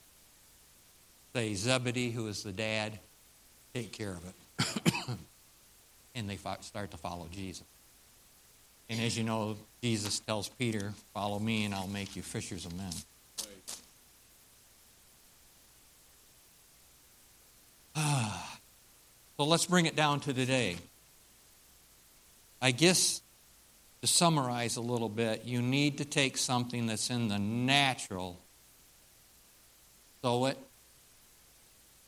say, 1.33 1.53
Zebedee, 1.53 2.11
who 2.11 2.27
is 2.27 2.43
the 2.43 2.51
dad, 2.51 2.99
take 3.73 3.91
care 3.91 4.11
of 4.13 4.25
it. 4.25 4.35
and 6.15 6.29
they 6.29 6.37
start 6.61 6.91
to 6.91 6.97
follow 6.97 7.27
Jesus. 7.31 7.63
And 8.89 8.99
as 8.99 9.17
you 9.17 9.23
know, 9.23 9.55
Jesus 9.81 10.19
tells 10.19 10.49
Peter, 10.49 10.93
Follow 11.13 11.39
me, 11.39 11.63
and 11.65 11.73
I'll 11.73 11.87
make 11.87 12.15
you 12.15 12.21
fishers 12.21 12.65
of 12.65 12.75
men. 12.75 12.91
so 19.37 19.45
let's 19.45 19.65
bring 19.65 19.85
it 19.85 19.95
down 19.95 20.19
to 20.21 20.33
today. 20.33 20.77
I 22.61 22.71
guess 22.71 23.21
to 24.01 24.07
summarize 24.07 24.77
a 24.77 24.81
little 24.81 25.09
bit, 25.09 25.45
you 25.45 25.61
need 25.61 25.99
to 25.99 26.05
take 26.05 26.37
something 26.37 26.87
that's 26.87 27.09
in 27.09 27.27
the 27.27 27.37
natural, 27.37 28.39
sow 30.23 30.47
it, 30.47 30.57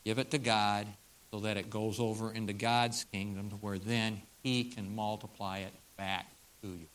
give 0.04 0.18
it 0.18 0.30
to 0.32 0.38
God, 0.38 0.86
so 1.30 1.40
that 1.40 1.56
it 1.56 1.70
goes 1.70 2.00
over 2.00 2.32
into 2.32 2.52
God's 2.52 3.04
kingdom, 3.12 3.50
to 3.50 3.56
where 3.56 3.78
then 3.78 4.22
He 4.42 4.64
can 4.64 4.94
multiply 4.94 5.58
it 5.58 5.72
back 5.96 6.26
to 6.62 6.68
you. 6.68 6.86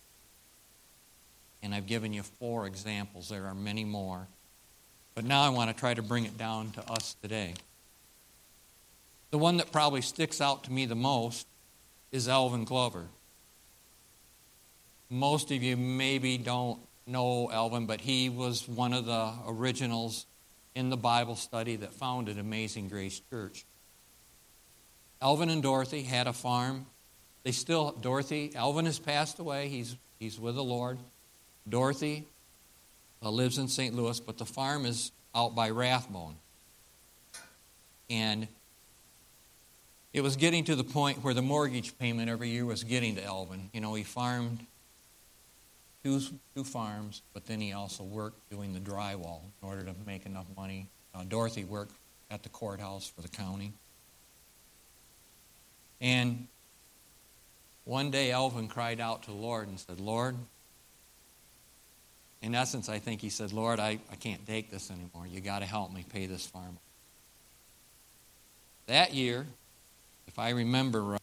And 1.62 1.74
I've 1.74 1.88
given 1.88 2.14
you 2.14 2.24
four 2.24 2.66
examples. 2.68 3.30
There 3.30 3.46
are 3.46 3.56
many 3.56 3.84
more. 3.84 4.28
But 5.16 5.26
now 5.26 5.42
I 5.42 5.50
want 5.50 5.70
to 5.70 5.76
try 5.78 5.94
to 5.94 6.02
bring 6.02 6.26
it 6.26 6.38
down 6.38 6.72
to 6.72 6.92
us 6.92 7.16
today. 7.22 7.54
The 9.32 9.38
one 9.38 9.58
that 9.58 9.72
probably 9.72 10.02
sticks 10.02 10.40
out 10.40 10.64
to 10.66 10.72
me 10.72 10.86
the 10.86 10.96
most 10.96 11.46
is 12.12 12.30
Alvin 12.30 12.64
Glover. 12.64 13.06
Most 15.10 15.52
of 15.52 15.64
you 15.64 15.76
maybe 15.76 16.38
don't 16.38 16.80
know 17.08 17.50
Alvin, 17.52 17.88
but 17.88 18.00
he 18.00 18.30
was 18.30 18.68
one 18.68 18.94
of 18.94 19.06
the 19.06 19.34
originals 19.48 20.26
in 20.76 20.90
the 20.90 20.98
Bible 20.98 21.36
study 21.36 21.76
that 21.78 21.94
founded 21.94 22.38
Amazing 22.38 22.90
Grace 22.90 23.20
Church. 23.30 23.66
Alvin 25.22 25.50
and 25.50 25.64
Dorothy 25.64 26.04
had 26.04 26.28
a 26.28 26.34
farm. 26.34 26.86
They 27.44 27.52
still, 27.52 27.92
Dorothy, 27.92 28.54
Alvin 28.56 28.86
has 28.86 29.00
passed 29.00 29.40
away. 29.40 29.68
He's, 29.68 29.98
he's 30.20 30.40
with 30.40 30.56
the 30.56 30.64
Lord. 30.64 31.00
Dorothy 31.68 32.26
uh, 33.24 33.30
lives 33.30 33.58
in 33.58 33.68
St. 33.68 33.96
Louis, 33.96 34.20
but 34.20 34.38
the 34.38 34.46
farm 34.46 34.86
is 34.86 35.12
out 35.34 35.56
by 35.56 35.70
Rathbone. 35.72 36.36
And 38.10 38.48
it 40.14 40.22
was 40.22 40.36
getting 40.36 40.64
to 40.66 40.76
the 40.76 40.84
point 40.84 41.24
where 41.24 41.34
the 41.34 41.42
mortgage 41.42 41.98
payment 42.00 42.30
every 42.30 42.50
year 42.50 42.66
was 42.66 42.84
getting 42.84 43.16
to 43.16 43.24
Alvin. 43.24 43.70
You 43.74 43.82
know, 43.82 43.94
he 43.94 44.04
farmed 44.04 44.66
two, 46.04 46.22
two 46.56 46.64
farms, 46.64 47.22
but 47.34 47.46
then 47.46 47.60
he 47.60 47.74
also 47.74 48.04
worked 48.04 48.50
doing 48.50 48.74
the 48.74 48.80
drywall 48.80 49.42
in 49.62 49.68
order 49.68 49.84
to 49.84 49.94
make 50.06 50.26
enough 50.26 50.46
money. 50.56 50.88
Uh, 51.14 51.24
Dorothy 51.28 51.64
worked 51.64 51.94
at 52.32 52.44
the 52.44 52.50
courthouse 52.50 53.08
for 53.08 53.22
the 53.22 53.28
county. 53.28 53.74
And 56.02 56.48
one 57.86 58.12
day 58.12 58.32
Elvin 58.32 58.68
cried 58.68 59.00
out 59.00 59.24
to 59.24 59.32
the 59.32 59.38
Lord 59.38 59.68
and 59.68 59.80
said, 59.80 60.00
Lord, 60.00 60.36
in 62.42 62.56
essence, 62.56 62.88
I 62.88 63.00
think 63.00 63.20
he 63.20 63.30
said, 63.30 63.52
Lord, 63.52 63.80
I, 63.80 64.00
I 64.12 64.16
can't 64.16 64.46
take 64.48 64.72
this 64.72 64.92
anymore. 64.92 65.28
You 65.28 65.42
got 65.42 65.60
to 65.60 65.66
help 65.66 65.92
me 65.94 66.06
pay 66.08 66.26
this 66.26 66.46
farm. 66.46 66.78
That 68.88 69.14
year, 69.14 69.46
if 70.28 70.40
I 70.40 70.52
remember 70.52 71.04
right, 71.04 71.20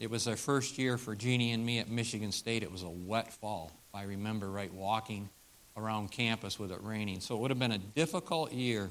it 0.00 0.10
was 0.10 0.28
our 0.28 0.36
first 0.36 0.78
year 0.78 0.96
for 0.96 1.14
Jeannie 1.14 1.52
and 1.52 1.64
me 1.64 1.78
at 1.78 1.88
Michigan 1.88 2.30
State. 2.30 2.62
It 2.62 2.70
was 2.70 2.82
a 2.82 2.88
wet 2.88 3.32
fall. 3.32 3.72
I 3.92 4.04
remember 4.04 4.50
right, 4.50 4.72
walking 4.72 5.28
around 5.76 6.10
campus 6.10 6.58
with 6.58 6.70
it 6.70 6.78
raining. 6.82 7.20
So 7.20 7.36
it 7.36 7.40
would 7.40 7.50
have 7.50 7.58
been 7.58 7.72
a 7.72 7.78
difficult 7.78 8.52
year 8.52 8.90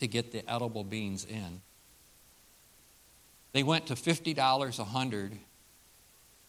to 0.00 0.06
get 0.06 0.32
the 0.32 0.48
edible 0.50 0.84
beans 0.84 1.24
in. 1.24 1.60
They 3.52 3.62
went 3.62 3.86
to 3.86 3.94
$50 3.94 4.78
a 4.78 4.84
hundred, 4.84 5.32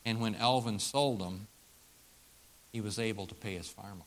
and 0.05 0.19
when 0.19 0.35
Elvin 0.35 0.79
sold 0.79 1.19
them, 1.19 1.47
he 2.71 2.81
was 2.81 2.97
able 2.97 3.27
to 3.27 3.35
pay 3.35 3.55
his 3.55 3.67
farm. 3.67 4.01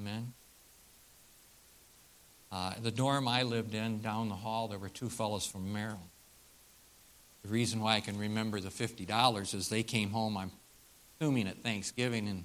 Amen. 0.00 0.32
Uh, 2.50 2.72
the 2.82 2.90
dorm 2.90 3.28
I 3.28 3.42
lived 3.42 3.74
in, 3.74 4.00
down 4.00 4.28
the 4.28 4.34
hall, 4.34 4.68
there 4.68 4.78
were 4.78 4.88
two 4.88 5.08
fellows 5.08 5.46
from 5.46 5.72
Maryland. 5.72 6.08
The 7.44 7.50
reason 7.50 7.80
why 7.80 7.96
I 7.96 8.00
can 8.00 8.18
remember 8.18 8.58
the 8.58 8.70
$50 8.70 9.54
is 9.54 9.68
they 9.68 9.82
came 9.82 10.10
home, 10.10 10.38
I'm 10.38 10.50
assuming 11.20 11.46
at 11.46 11.62
Thanksgiving, 11.62 12.26
and 12.26 12.44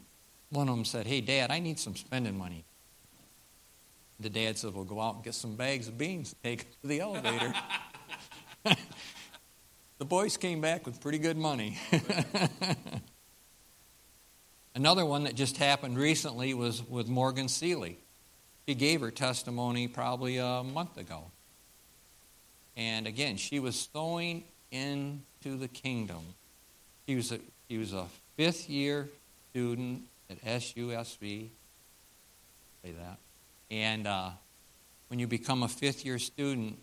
one 0.50 0.68
of 0.68 0.76
them 0.76 0.84
said, 0.84 1.08
Hey, 1.08 1.22
Dad, 1.22 1.52
I 1.52 1.60
need 1.60 1.80
some 1.80 1.96
spending 1.96 2.38
money. 2.38 2.66
The 4.20 4.30
dad 4.30 4.58
said, 4.58 4.74
Well, 4.74 4.84
go 4.84 5.00
out 5.00 5.16
and 5.16 5.24
get 5.24 5.36
some 5.36 5.56
bags 5.56 5.88
of 5.88 5.98
beans 5.98 6.34
and 6.34 6.44
take 6.44 6.82
to 6.82 6.88
the 6.88 7.00
elevator. 7.00 7.54
the 9.98 10.06
boys 10.06 10.36
came 10.36 10.60
back 10.60 10.86
with 10.86 11.00
pretty 11.00 11.20
good 11.20 11.38
money. 11.38 11.78
Another 14.76 15.06
one 15.06 15.24
that 15.24 15.36
just 15.36 15.56
happened 15.56 15.98
recently 15.98 16.54
was 16.54 16.84
with 16.84 17.08
Morgan 17.08 17.48
Seeley. 17.48 18.00
She 18.68 18.76
gave 18.76 19.00
her 19.00 19.12
testimony 19.12 19.88
probably 19.88 20.38
a 20.38 20.62
month 20.62 20.98
ago. 20.98 21.32
And 22.76 23.08
again, 23.08 23.38
she 23.38 23.60
was 23.60 23.90
sowing 23.94 24.44
into 24.72 25.58
the 25.58 25.68
kingdom. 25.68 26.22
He 27.08 27.16
was 27.16 27.32
a, 27.32 27.40
she 27.70 27.78
was 27.78 27.94
a 27.94 28.06
fifth 28.38 28.70
year 28.70 29.10
student 29.52 30.04
at 30.30 30.44
SUSV. 30.44 31.50
Say 32.84 32.92
that. 32.92 33.18
And 33.72 34.08
uh, 34.08 34.32
when 35.08 35.20
you 35.20 35.28
become 35.28 35.64
a 35.64 35.68
fifth 35.68 36.06
year 36.06 36.20
student, 36.20 36.78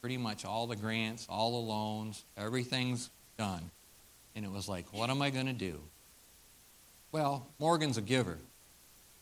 pretty 0.00 0.16
much 0.16 0.44
all 0.44 0.66
the 0.66 0.76
grants, 0.76 1.26
all 1.28 1.52
the 1.52 1.68
loans, 1.68 2.24
everything's 2.36 3.10
done. 3.38 3.70
And 4.34 4.44
it 4.44 4.50
was 4.50 4.68
like, 4.68 4.86
what 4.92 5.10
am 5.10 5.20
I 5.22 5.30
going 5.30 5.46
to 5.46 5.52
do? 5.52 5.80
Well, 7.12 7.46
Morgan's 7.58 7.98
a 7.98 8.02
giver, 8.02 8.38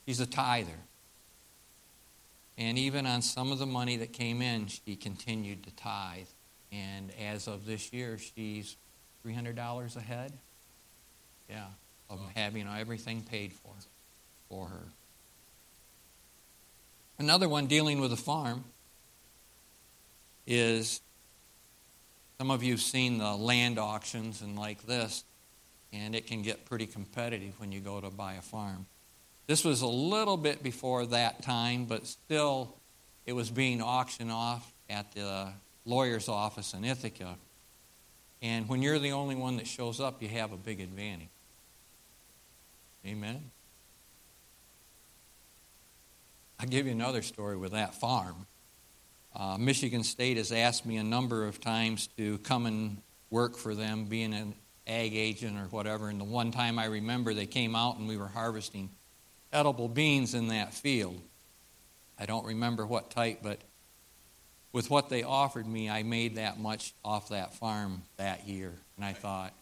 he's 0.06 0.20
a 0.20 0.26
tither. 0.26 0.70
And 2.56 2.76
even 2.76 3.06
on 3.06 3.22
some 3.22 3.52
of 3.52 3.60
the 3.60 3.66
money 3.66 3.96
that 3.98 4.12
came 4.12 4.42
in, 4.42 4.66
she 4.66 4.96
continued 4.96 5.62
to 5.64 5.70
tithe. 5.76 6.26
And 6.72 7.10
as 7.20 7.48
of 7.48 7.66
this 7.66 7.92
year, 7.92 8.18
she's 8.18 8.76
$300 9.26 9.96
ahead. 9.96 10.32
Yeah, 11.48 11.66
of 12.10 12.20
having 12.34 12.68
everything 12.68 13.22
paid 13.22 13.52
for 13.52 13.72
for 14.48 14.66
her. 14.66 14.82
Another 17.18 17.48
one 17.48 17.66
dealing 17.66 18.00
with 18.00 18.12
a 18.12 18.16
farm 18.16 18.64
is 20.46 21.00
some 22.38 22.50
of 22.50 22.62
you 22.62 22.72
have 22.72 22.80
seen 22.80 23.18
the 23.18 23.34
land 23.34 23.78
auctions 23.78 24.40
and 24.40 24.58
like 24.58 24.86
this, 24.86 25.24
and 25.92 26.14
it 26.14 26.26
can 26.26 26.42
get 26.42 26.64
pretty 26.64 26.86
competitive 26.86 27.58
when 27.58 27.72
you 27.72 27.80
go 27.80 28.00
to 28.00 28.10
buy 28.10 28.34
a 28.34 28.42
farm. 28.42 28.86
This 29.46 29.64
was 29.64 29.82
a 29.82 29.86
little 29.86 30.36
bit 30.36 30.62
before 30.62 31.06
that 31.06 31.42
time, 31.42 31.86
but 31.86 32.06
still, 32.06 32.74
it 33.26 33.32
was 33.32 33.50
being 33.50 33.82
auctioned 33.82 34.30
off 34.30 34.72
at 34.88 35.10
the 35.12 35.48
lawyer's 35.88 36.28
office 36.28 36.74
in 36.74 36.84
Ithaca. 36.84 37.36
And 38.42 38.68
when 38.68 38.82
you're 38.82 38.98
the 38.98 39.12
only 39.12 39.34
one 39.34 39.56
that 39.56 39.66
shows 39.66 40.00
up, 40.00 40.22
you 40.22 40.28
have 40.28 40.52
a 40.52 40.56
big 40.56 40.80
advantage. 40.80 41.28
Amen. 43.06 43.50
I'll 46.60 46.68
give 46.68 46.86
you 46.86 46.92
another 46.92 47.22
story 47.22 47.56
with 47.56 47.72
that 47.72 47.94
farm. 47.94 48.46
Uh, 49.34 49.56
Michigan 49.58 50.02
State 50.02 50.36
has 50.36 50.52
asked 50.52 50.84
me 50.84 50.96
a 50.96 51.04
number 51.04 51.46
of 51.46 51.60
times 51.60 52.08
to 52.16 52.38
come 52.38 52.66
and 52.66 52.98
work 53.30 53.56
for 53.56 53.74
them, 53.74 54.04
being 54.06 54.34
an 54.34 54.54
ag 54.86 55.14
agent 55.14 55.56
or 55.58 55.64
whatever. 55.66 56.08
And 56.08 56.20
the 56.20 56.24
one 56.24 56.50
time 56.50 56.78
I 56.78 56.86
remember 56.86 57.34
they 57.34 57.46
came 57.46 57.74
out 57.76 57.98
and 57.98 58.08
we 58.08 58.16
were 58.16 58.28
harvesting 58.28 58.90
edible 59.52 59.88
beans 59.88 60.34
in 60.34 60.48
that 60.48 60.74
field. 60.74 61.20
I 62.18 62.26
don't 62.26 62.44
remember 62.44 62.84
what 62.84 63.10
type, 63.10 63.40
but 63.42 63.60
with 64.72 64.90
what 64.90 65.08
they 65.08 65.22
offered 65.22 65.66
me, 65.66 65.88
I 65.88 66.02
made 66.02 66.36
that 66.36 66.58
much 66.58 66.94
off 67.04 67.30
that 67.30 67.54
farm 67.54 68.02
that 68.16 68.46
year. 68.46 68.72
And 68.96 69.04
I 69.04 69.12
thought, 69.12 69.52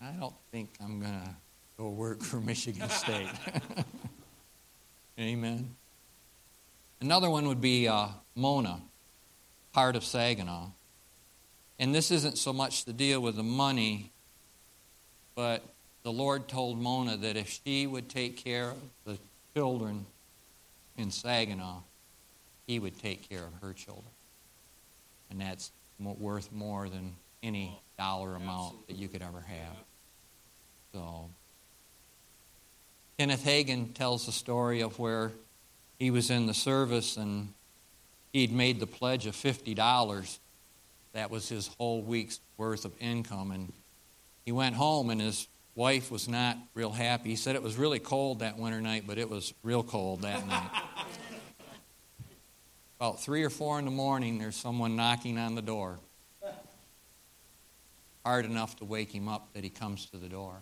I 0.00 0.12
don't 0.12 0.34
think 0.50 0.70
I'm 0.82 1.00
going 1.00 1.12
to 1.12 1.34
go 1.76 1.90
work 1.90 2.22
for 2.22 2.36
Michigan 2.40 2.88
State. 2.90 3.28
Amen. 5.18 5.74
Another 7.00 7.30
one 7.30 7.48
would 7.48 7.60
be 7.60 7.88
uh, 7.88 8.08
Mona, 8.34 8.80
part 9.72 9.96
of 9.96 10.04
Saginaw. 10.04 10.68
And 11.78 11.94
this 11.94 12.10
isn't 12.10 12.36
so 12.36 12.52
much 12.52 12.84
to 12.84 12.92
deal 12.92 13.20
with 13.20 13.36
the 13.36 13.42
money, 13.42 14.10
but 15.34 15.62
the 16.02 16.12
Lord 16.12 16.46
told 16.46 16.78
Mona 16.78 17.16
that 17.16 17.36
if 17.36 17.60
she 17.64 17.86
would 17.86 18.08
take 18.08 18.36
care 18.36 18.70
of 18.70 18.78
the 19.04 19.18
children 19.54 20.06
in 20.96 21.10
Saginaw, 21.10 21.80
he 22.70 22.78
would 22.78 22.96
take 22.96 23.28
care 23.28 23.42
of 23.44 23.52
her 23.62 23.72
children. 23.72 24.06
And 25.28 25.40
that's 25.40 25.72
worth 25.98 26.52
more 26.52 26.88
than 26.88 27.16
any 27.42 27.76
dollar 27.98 28.36
amount 28.36 28.86
that 28.86 28.94
you 28.94 29.08
could 29.08 29.22
ever 29.22 29.40
have. 29.40 29.76
So, 30.92 31.30
Kenneth 33.18 33.44
Hagin 33.44 33.92
tells 33.92 34.24
the 34.26 34.30
story 34.30 34.82
of 34.82 35.00
where 35.00 35.32
he 35.98 36.12
was 36.12 36.30
in 36.30 36.46
the 36.46 36.54
service 36.54 37.16
and 37.16 37.52
he'd 38.32 38.52
made 38.52 38.78
the 38.78 38.86
pledge 38.86 39.26
of 39.26 39.34
$50. 39.34 40.38
That 41.12 41.28
was 41.28 41.48
his 41.48 41.70
whole 41.76 42.02
week's 42.02 42.38
worth 42.56 42.84
of 42.84 42.92
income. 43.00 43.50
And 43.50 43.72
he 44.44 44.52
went 44.52 44.76
home 44.76 45.10
and 45.10 45.20
his 45.20 45.48
wife 45.74 46.12
was 46.12 46.28
not 46.28 46.56
real 46.74 46.92
happy. 46.92 47.30
He 47.30 47.36
said 47.36 47.56
it 47.56 47.64
was 47.64 47.76
really 47.76 47.98
cold 47.98 48.38
that 48.38 48.58
winter 48.58 48.80
night, 48.80 49.04
but 49.08 49.18
it 49.18 49.28
was 49.28 49.52
real 49.64 49.82
cold 49.82 50.22
that 50.22 50.46
night. 50.46 50.70
About 53.00 53.18
three 53.18 53.44
or 53.44 53.50
four 53.50 53.78
in 53.78 53.86
the 53.86 53.90
morning, 53.90 54.36
there's 54.36 54.56
someone 54.56 54.94
knocking 54.94 55.38
on 55.38 55.54
the 55.54 55.62
door. 55.62 55.98
Hard 58.26 58.44
enough 58.44 58.76
to 58.76 58.84
wake 58.84 59.10
him 59.10 59.26
up 59.26 59.54
that 59.54 59.64
he 59.64 59.70
comes 59.70 60.04
to 60.10 60.18
the 60.18 60.28
door. 60.28 60.54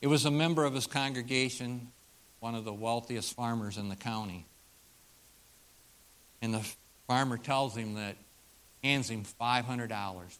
It 0.00 0.06
was 0.06 0.24
a 0.24 0.30
member 0.30 0.64
of 0.64 0.72
his 0.72 0.86
congregation 0.86 1.92
one 2.40 2.54
of 2.54 2.64
the 2.64 2.72
wealthiest 2.74 3.34
farmers 3.34 3.78
in 3.78 3.88
the 3.88 3.96
county. 3.96 4.44
And 6.42 6.52
the 6.52 6.66
farmer 7.06 7.38
tells 7.38 7.74
him 7.74 7.94
that, 7.94 8.16
hands 8.82 9.08
him 9.08 9.24
$500. 9.40 10.38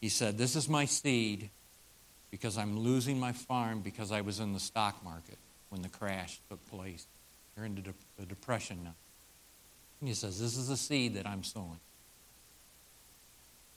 He 0.00 0.10
said, 0.10 0.36
This 0.36 0.56
is 0.56 0.68
my 0.68 0.84
seed 0.84 1.48
because 2.30 2.58
I'm 2.58 2.78
losing 2.78 3.18
my 3.18 3.32
farm 3.32 3.80
because 3.80 4.12
I 4.12 4.20
was 4.20 4.40
in 4.40 4.52
the 4.52 4.60
stock 4.60 5.02
market 5.02 5.38
when 5.70 5.80
the 5.80 5.88
crash 5.88 6.38
took 6.50 6.62
place. 6.70 7.06
They're 7.54 7.64
in 7.64 7.82
the 8.18 8.26
depression 8.26 8.80
now. 8.84 8.94
And 10.04 10.08
he 10.10 10.14
says, 10.14 10.38
This 10.38 10.58
is 10.58 10.68
the 10.68 10.76
seed 10.76 11.14
that 11.14 11.26
I'm 11.26 11.42
sowing. 11.42 11.80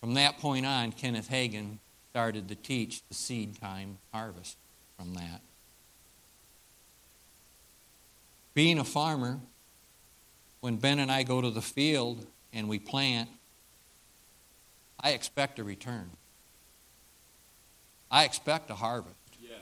From 0.01 0.15
that 0.15 0.39
point 0.39 0.65
on, 0.65 0.91
Kenneth 0.91 1.29
Hagin 1.29 1.77
started 2.09 2.49
to 2.49 2.55
teach 2.55 3.01
the 3.07 3.13
seed 3.13 3.61
time 3.61 3.97
harvest 4.11 4.57
from 4.97 5.13
that. 5.13 5.39
Being 8.53 8.77
a 8.77 8.83
farmer, 8.83 9.39
when 10.59 10.75
Ben 10.75 10.99
and 10.99 11.09
I 11.09 11.23
go 11.23 11.39
to 11.39 11.49
the 11.49 11.61
field 11.61 12.27
and 12.51 12.67
we 12.67 12.77
plant, 12.77 13.29
I 14.99 15.11
expect 15.11 15.59
a 15.59 15.63
return. 15.63 16.09
I 18.11 18.25
expect 18.25 18.69
a 18.69 18.75
harvest. 18.75 19.15
Yes. 19.41 19.61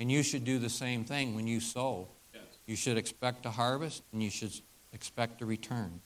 And 0.00 0.10
you 0.10 0.24
should 0.24 0.44
do 0.44 0.58
the 0.58 0.70
same 0.70 1.04
thing 1.04 1.36
when 1.36 1.46
you 1.46 1.60
sow. 1.60 2.08
Yes. 2.34 2.42
You 2.66 2.74
should 2.74 2.96
expect 2.96 3.46
a 3.46 3.50
harvest 3.52 4.02
and 4.12 4.20
you 4.20 4.30
should 4.30 4.50
expect 4.92 5.42
a 5.42 5.46
return. 5.46 6.00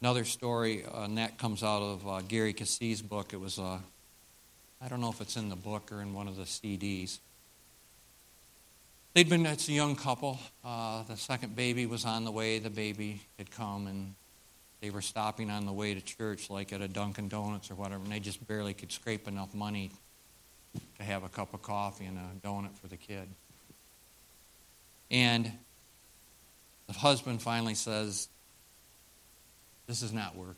Another 0.00 0.24
story, 0.24 0.84
uh, 0.84 1.04
and 1.04 1.16
that 1.16 1.38
comes 1.38 1.62
out 1.62 1.80
of 1.80 2.06
uh, 2.06 2.20
Gary 2.28 2.52
Keesee's 2.52 3.00
book. 3.00 3.32
It 3.32 3.40
was, 3.40 3.58
uh, 3.58 3.78
I 4.82 4.88
don't 4.88 5.00
know 5.00 5.08
if 5.08 5.20
it's 5.22 5.36
in 5.36 5.48
the 5.48 5.56
book 5.56 5.90
or 5.92 6.02
in 6.02 6.12
one 6.12 6.28
of 6.28 6.36
the 6.36 6.42
CDs. 6.42 7.20
They'd 9.14 9.28
been, 9.30 9.46
it's 9.46 9.68
a 9.68 9.72
young 9.72 9.96
couple. 9.96 10.38
Uh, 10.64 11.04
the 11.04 11.16
second 11.16 11.56
baby 11.56 11.86
was 11.86 12.04
on 12.04 12.24
the 12.24 12.30
way. 12.30 12.58
The 12.58 12.68
baby 12.68 13.22
had 13.38 13.50
come, 13.50 13.86
and 13.86 14.14
they 14.82 14.90
were 14.90 15.00
stopping 15.00 15.50
on 15.50 15.64
the 15.64 15.72
way 15.72 15.94
to 15.94 16.00
church, 16.02 16.50
like 16.50 16.72
at 16.74 16.82
a 16.82 16.88
Dunkin' 16.88 17.28
Donuts 17.28 17.70
or 17.70 17.74
whatever, 17.76 18.02
and 18.02 18.12
they 18.12 18.20
just 18.20 18.46
barely 18.46 18.74
could 18.74 18.92
scrape 18.92 19.26
enough 19.26 19.54
money 19.54 19.90
to 20.98 21.02
have 21.02 21.22
a 21.22 21.28
cup 21.30 21.54
of 21.54 21.62
coffee 21.62 22.04
and 22.04 22.18
a 22.18 22.46
donut 22.46 22.76
for 22.78 22.88
the 22.88 22.98
kid. 22.98 23.28
And 25.10 25.50
the 26.86 26.92
husband 26.92 27.42
finally 27.42 27.74
says, 27.74 28.28
This 29.86 30.02
is 30.02 30.12
not 30.12 30.36
work. 30.36 30.56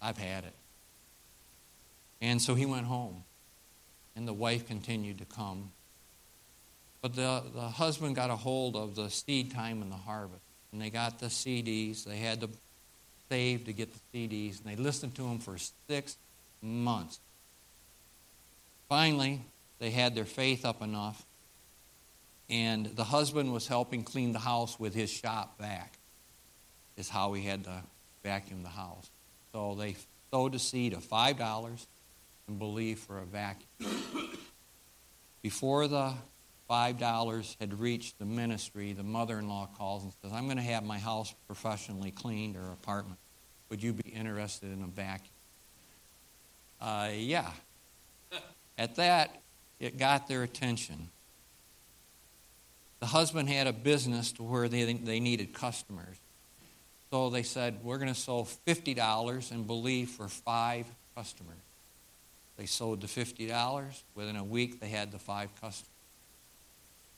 I've 0.00 0.18
had 0.18 0.44
it. 0.44 0.54
And 2.20 2.40
so 2.40 2.54
he 2.54 2.66
went 2.66 2.86
home, 2.86 3.24
and 4.16 4.26
the 4.26 4.32
wife 4.32 4.66
continued 4.66 5.18
to 5.18 5.24
come 5.24 5.70
but 7.00 7.14
the, 7.14 7.42
the 7.54 7.60
husband 7.60 8.16
got 8.16 8.30
a 8.30 8.36
hold 8.36 8.76
of 8.76 8.94
the 8.94 9.08
seed 9.08 9.52
time 9.52 9.82
and 9.82 9.90
the 9.90 9.96
harvest. 9.96 10.42
And 10.72 10.82
they 10.82 10.90
got 10.90 11.18
the 11.18 11.26
CDs. 11.26 12.04
They 12.04 12.16
had 12.16 12.40
to 12.40 12.48
save 13.28 13.64
to 13.66 13.72
get 13.72 13.90
the 13.92 14.00
CDs. 14.28 14.58
And 14.58 14.70
they 14.70 14.76
listened 14.76 15.14
to 15.16 15.22
them 15.22 15.38
for 15.38 15.56
six 15.88 16.16
months. 16.60 17.20
Finally, 18.88 19.42
they 19.78 19.90
had 19.90 20.14
their 20.14 20.24
faith 20.24 20.64
up 20.64 20.82
enough. 20.82 21.24
And 22.50 22.86
the 22.86 23.04
husband 23.04 23.52
was 23.52 23.66
helping 23.66 24.02
clean 24.02 24.32
the 24.32 24.38
house 24.38 24.80
with 24.80 24.94
his 24.94 25.10
shop 25.10 25.58
vac, 25.58 25.98
is 26.96 27.08
how 27.08 27.34
he 27.34 27.44
had 27.44 27.64
to 27.64 27.82
vacuum 28.22 28.62
the 28.62 28.68
house. 28.68 29.10
So 29.52 29.74
they 29.74 29.96
sowed 30.30 30.54
a 30.54 30.58
seed 30.58 30.92
of 30.92 31.04
$5 31.04 31.86
and 32.46 32.58
believed 32.58 33.00
for 33.00 33.18
a 33.18 33.24
vacuum. 33.24 33.68
Before 35.42 35.86
the 35.88 36.12
$5 36.68 37.56
had 37.60 37.78
reached 37.78 38.18
the 38.18 38.24
ministry, 38.24 38.92
the 38.92 39.02
mother 39.02 39.38
in 39.38 39.48
law 39.48 39.68
calls 39.78 40.02
and 40.02 40.12
says, 40.22 40.32
I'm 40.32 40.44
going 40.44 40.56
to 40.56 40.62
have 40.62 40.84
my 40.84 40.98
house 40.98 41.34
professionally 41.46 42.10
cleaned 42.10 42.56
or 42.56 42.72
apartment. 42.72 43.18
Would 43.70 43.82
you 43.82 43.92
be 43.92 44.10
interested 44.10 44.72
in 44.72 44.82
a 44.82 44.86
vacuum? 44.86 45.30
Uh, 46.80 47.10
yeah. 47.14 47.50
At 48.76 48.96
that, 48.96 49.42
it 49.80 49.98
got 49.98 50.28
their 50.28 50.42
attention. 50.42 51.08
The 53.00 53.06
husband 53.06 53.48
had 53.48 53.66
a 53.66 53.72
business 53.72 54.32
to 54.32 54.42
where 54.42 54.68
they, 54.68 54.92
they 54.92 55.20
needed 55.20 55.54
customers. 55.54 56.16
So 57.10 57.30
they 57.30 57.42
said, 57.42 57.78
We're 57.82 57.98
going 57.98 58.12
to 58.12 58.18
sell 58.18 58.46
$50 58.66 59.52
and 59.52 59.66
believe 59.66 60.10
for 60.10 60.28
five 60.28 60.86
customers. 61.14 61.56
They 62.56 62.66
sold 62.66 63.00
the 63.00 63.06
$50. 63.06 64.02
Within 64.14 64.36
a 64.36 64.44
week, 64.44 64.80
they 64.80 64.88
had 64.88 65.12
the 65.12 65.18
five 65.18 65.48
customers. 65.60 65.90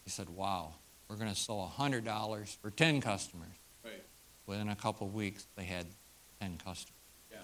He 0.04 0.10
said, 0.10 0.28
Wow, 0.28 0.74
we're 1.08 1.16
going 1.16 1.30
to 1.30 1.36
sell 1.36 1.72
$100 1.78 2.56
for 2.58 2.70
10 2.70 3.00
customers. 3.00 3.48
Right. 3.82 4.02
Within 4.46 4.68
a 4.68 4.76
couple 4.76 5.06
of 5.06 5.14
weeks, 5.14 5.46
they 5.56 5.64
had 5.64 5.86
10 6.40 6.58
customers. 6.58 6.94
Yeah. 7.30 7.38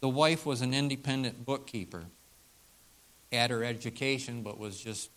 The 0.00 0.08
wife 0.08 0.44
was 0.44 0.60
an 0.60 0.74
independent 0.74 1.44
bookkeeper, 1.44 2.04
had 3.32 3.50
her 3.50 3.64
education, 3.64 4.42
but 4.42 4.58
was 4.58 4.78
just 4.78 5.10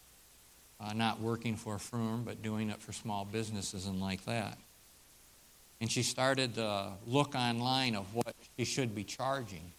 uh, 0.79 0.93
not 0.93 1.19
working 1.19 1.55
for 1.55 1.75
a 1.75 1.79
firm, 1.79 2.23
but 2.23 2.41
doing 2.41 2.69
it 2.69 2.81
for 2.81 2.91
small 2.91 3.25
businesses 3.25 3.85
and 3.85 3.99
like 3.99 4.25
that. 4.25 4.57
And 5.81 5.91
she 5.91 6.03
started 6.03 6.55
to 6.55 6.91
look 7.05 7.35
online 7.35 7.95
of 7.95 8.13
what 8.15 8.33
she 8.57 8.65
should 8.65 8.95
be 8.95 9.03
charging. 9.03 9.71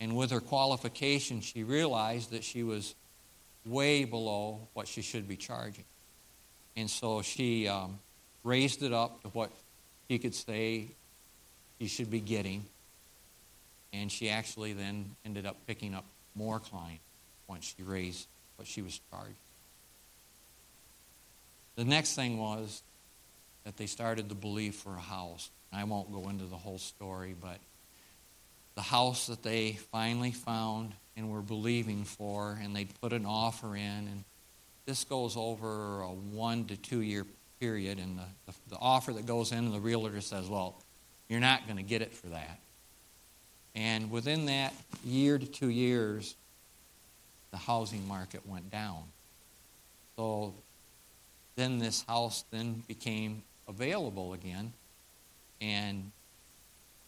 And 0.00 0.16
with 0.16 0.30
her 0.30 0.40
qualification, 0.40 1.40
she 1.40 1.64
realized 1.64 2.30
that 2.32 2.44
she 2.44 2.62
was 2.62 2.94
way 3.64 4.04
below 4.04 4.60
what 4.74 4.86
she 4.86 5.02
should 5.02 5.26
be 5.28 5.36
charging. 5.36 5.84
And 6.76 6.90
so 6.90 7.22
she 7.22 7.68
um, 7.68 7.98
raised 8.42 8.82
it 8.82 8.92
up 8.92 9.22
to 9.22 9.28
what 9.28 9.50
she 10.08 10.18
could 10.18 10.34
say 10.34 10.88
she 11.80 11.86
should 11.86 12.10
be 12.10 12.20
getting. 12.20 12.64
And 13.92 14.10
she 14.10 14.28
actually 14.28 14.72
then 14.72 15.14
ended 15.24 15.46
up 15.46 15.56
picking 15.66 15.94
up 15.94 16.04
more 16.34 16.58
clients 16.58 17.02
once 17.46 17.74
she 17.76 17.82
raised 17.82 18.26
what 18.56 18.66
she 18.66 18.82
was 18.82 19.00
charged. 19.10 19.36
The 21.76 21.84
next 21.84 22.14
thing 22.14 22.38
was 22.38 22.82
that 23.64 23.76
they 23.76 23.86
started 23.86 24.28
to 24.28 24.34
believe 24.34 24.74
for 24.74 24.94
a 24.94 25.00
house. 25.00 25.50
I 25.72 25.84
won't 25.84 26.12
go 26.12 26.28
into 26.28 26.44
the 26.44 26.56
whole 26.56 26.78
story, 26.78 27.34
but 27.38 27.58
the 28.74 28.82
house 28.82 29.26
that 29.26 29.42
they 29.42 29.72
finally 29.90 30.30
found 30.30 30.92
and 31.16 31.30
were 31.30 31.42
believing 31.42 32.04
for, 32.04 32.58
and 32.62 32.74
they 32.74 32.86
put 33.00 33.12
an 33.12 33.26
offer 33.26 33.76
in, 33.76 33.82
and 33.82 34.24
this 34.86 35.04
goes 35.04 35.36
over 35.36 36.02
a 36.02 36.08
one 36.08 36.64
to 36.66 36.76
two 36.76 37.00
year 37.00 37.26
period, 37.60 37.98
and 37.98 38.18
the, 38.18 38.24
the, 38.46 38.58
the 38.70 38.76
offer 38.76 39.12
that 39.12 39.26
goes 39.26 39.52
in, 39.52 39.58
and 39.58 39.72
the 39.72 39.80
realtor 39.80 40.20
says, 40.20 40.48
Well, 40.48 40.80
you're 41.28 41.40
not 41.40 41.66
going 41.66 41.78
to 41.78 41.82
get 41.82 42.02
it 42.02 42.12
for 42.12 42.28
that. 42.28 42.58
And 43.74 44.10
within 44.10 44.46
that 44.46 44.72
year 45.04 45.38
to 45.38 45.46
two 45.46 45.70
years, 45.70 46.36
the 47.50 47.56
housing 47.56 48.06
market 48.06 48.46
went 48.46 48.70
down. 48.70 49.02
So 50.16 50.54
then 51.56 51.78
this 51.78 52.02
house 52.02 52.44
then 52.50 52.82
became 52.86 53.42
available 53.68 54.32
again, 54.32 54.72
and 55.60 56.10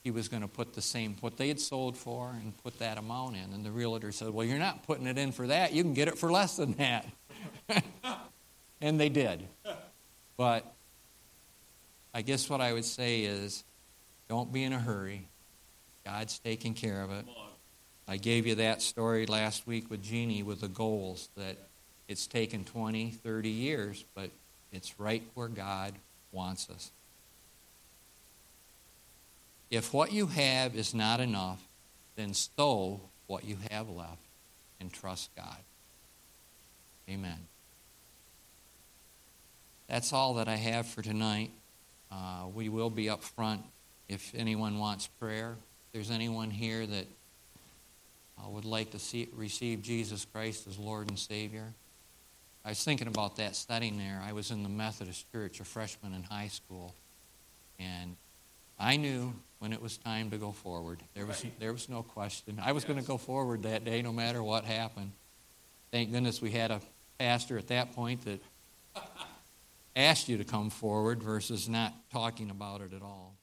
he 0.03 0.11
was 0.11 0.29
going 0.29 0.43
to 0.43 0.49
put 0.49 0.75
the 0.75 0.83
same 0.83 1.17
what 1.21 1.37
they 1.37 1.49
had 1.49 1.59
sold 1.59 1.97
for 1.97 2.31
and 2.31 2.57
put 2.63 2.79
that 2.79 2.97
amount 2.97 3.37
in. 3.37 3.53
And 3.53 3.65
the 3.65 3.73
realtor 3.73 4.13
said, 4.13 4.31
"Well, 4.31 4.47
you're 4.47 4.59
not 4.59 4.85
putting 4.85 5.07
it 5.07 5.19
in 5.19 5.33
for 5.33 5.47
that. 5.49 5.73
You 5.73 5.83
can 5.83 5.95
get 5.95 6.09
it 6.09 6.19
for 6.19 6.31
less 6.31 6.57
than 6.57 6.73
that." 6.75 7.07
and 8.81 9.01
they 9.01 9.09
did. 9.09 9.47
But 10.37 10.73
I 12.15 12.23
guess 12.23 12.49
what 12.49 12.61
I 12.61 12.73
would 12.73 12.85
say 12.85 13.23
is, 13.23 13.65
don't 14.29 14.53
be 14.53 14.65
in 14.65 14.73
a 14.73 14.79
hurry. 14.79 15.29
God's 16.05 16.39
taking 16.39 16.75
care 16.75 17.03
of 17.03 17.11
it. 17.11 17.27
I 18.09 18.17
gave 18.17 18.47
you 18.47 18.55
that 18.57 18.83
story 18.83 19.27
last 19.27 19.67
week 19.67 19.91
with 19.91 20.03
Jeannie 20.03 20.45
with 20.45 20.61
the 20.61 20.69
goals 20.69 21.29
that 21.37 21.59
it's 22.09 22.27
taken 22.27 22.65
20, 22.65 23.11
30 23.11 23.49
years, 23.49 24.05
but 24.15 24.31
it's 24.73 24.99
right 24.99 25.23
where 25.35 25.49
God 25.49 25.95
wants 26.33 26.69
us. 26.71 26.91
If 29.71 29.93
what 29.93 30.13
you 30.13 30.27
have 30.27 30.77
is 30.77 30.95
not 30.95 31.21
enough, 31.21 31.61
then 32.15 32.35
stow 32.35 33.01
what 33.27 33.45
you 33.45 33.57
have 33.71 33.89
left 33.89 34.23
and 34.81 34.93
trust 34.93 35.31
God. 35.35 35.59
Amen. 37.09 37.39
That's 39.89 40.13
all 40.13 40.35
that 40.35 40.49
I 40.49 40.57
have 40.57 40.87
for 40.87 41.03
tonight. 41.03 41.51
Uh, 42.11 42.47
we 42.55 42.69
will 42.69 42.91
be 42.91 43.09
up 43.09 43.23
front 43.23 43.63
if 44.09 44.33
anyone 44.37 44.79
wants 44.79 45.07
prayer. 45.07 45.57
If 45.59 45.93
there's 45.93 46.11
anyone 46.11 46.51
here 46.51 46.87
that 46.87 47.07
uh, 48.39 48.49
would 48.49 48.65
like 48.65 48.91
to 48.93 48.99
see, 48.99 49.29
receive 49.35 49.83
Jesus 49.83 50.27
Christ 50.33 50.67
as 50.67 50.79
Lord 50.79 51.09
and 51.09 51.19
Savior. 51.19 51.73
I 52.67 52.71
was 52.71 52.83
thinking 52.83 53.07
about 53.07 53.37
that 53.37 53.55
studying 53.55 53.97
there. 53.97 54.21
I 54.27 54.33
was 54.33 54.51
in 54.51 54.65
the 54.65 54.69
Methodist 54.69 55.31
Church, 55.31 55.61
a 55.61 55.65
freshman 55.65 56.13
in 56.13 56.25
high 56.25 56.49
school, 56.49 56.93
and 57.79 58.17
I 58.77 58.97
knew 58.97 59.35
when 59.61 59.73
it 59.73 59.81
was 59.81 59.99
time 59.99 60.31
to 60.31 60.37
go 60.37 60.51
forward. 60.51 60.99
There 61.15 61.27
was, 61.27 61.47
there 61.61 61.73
was 61.73 61.89
no 61.89 62.03
question. 62.03 62.61
I 62.61 62.73
was 62.73 62.83
yes. 62.83 62.89
going 62.89 63.01
to 63.01 63.07
go 63.07 63.19
forward 63.19 63.63
that 63.63 63.85
day 63.85 64.03
no 64.03 64.13
matter 64.13 64.43
what 64.43 64.65
happened. 64.65 65.13
Thank 65.93 66.11
goodness 66.11 66.43
we 66.43 66.51
had 66.51 66.73
a 66.73 66.81
pastor 67.21 67.57
at 67.57 67.69
that 67.69 67.93
point 67.95 68.25
that 68.25 68.43
asked 69.97 70.29
you 70.29 70.37
to 70.39 70.45
come 70.45 70.69
forward 70.69 71.23
versus 71.23 71.69
not 71.69 71.95
talking 72.11 72.51
about 72.51 72.81
it 72.81 72.93
at 72.93 73.01
all. 73.01 73.36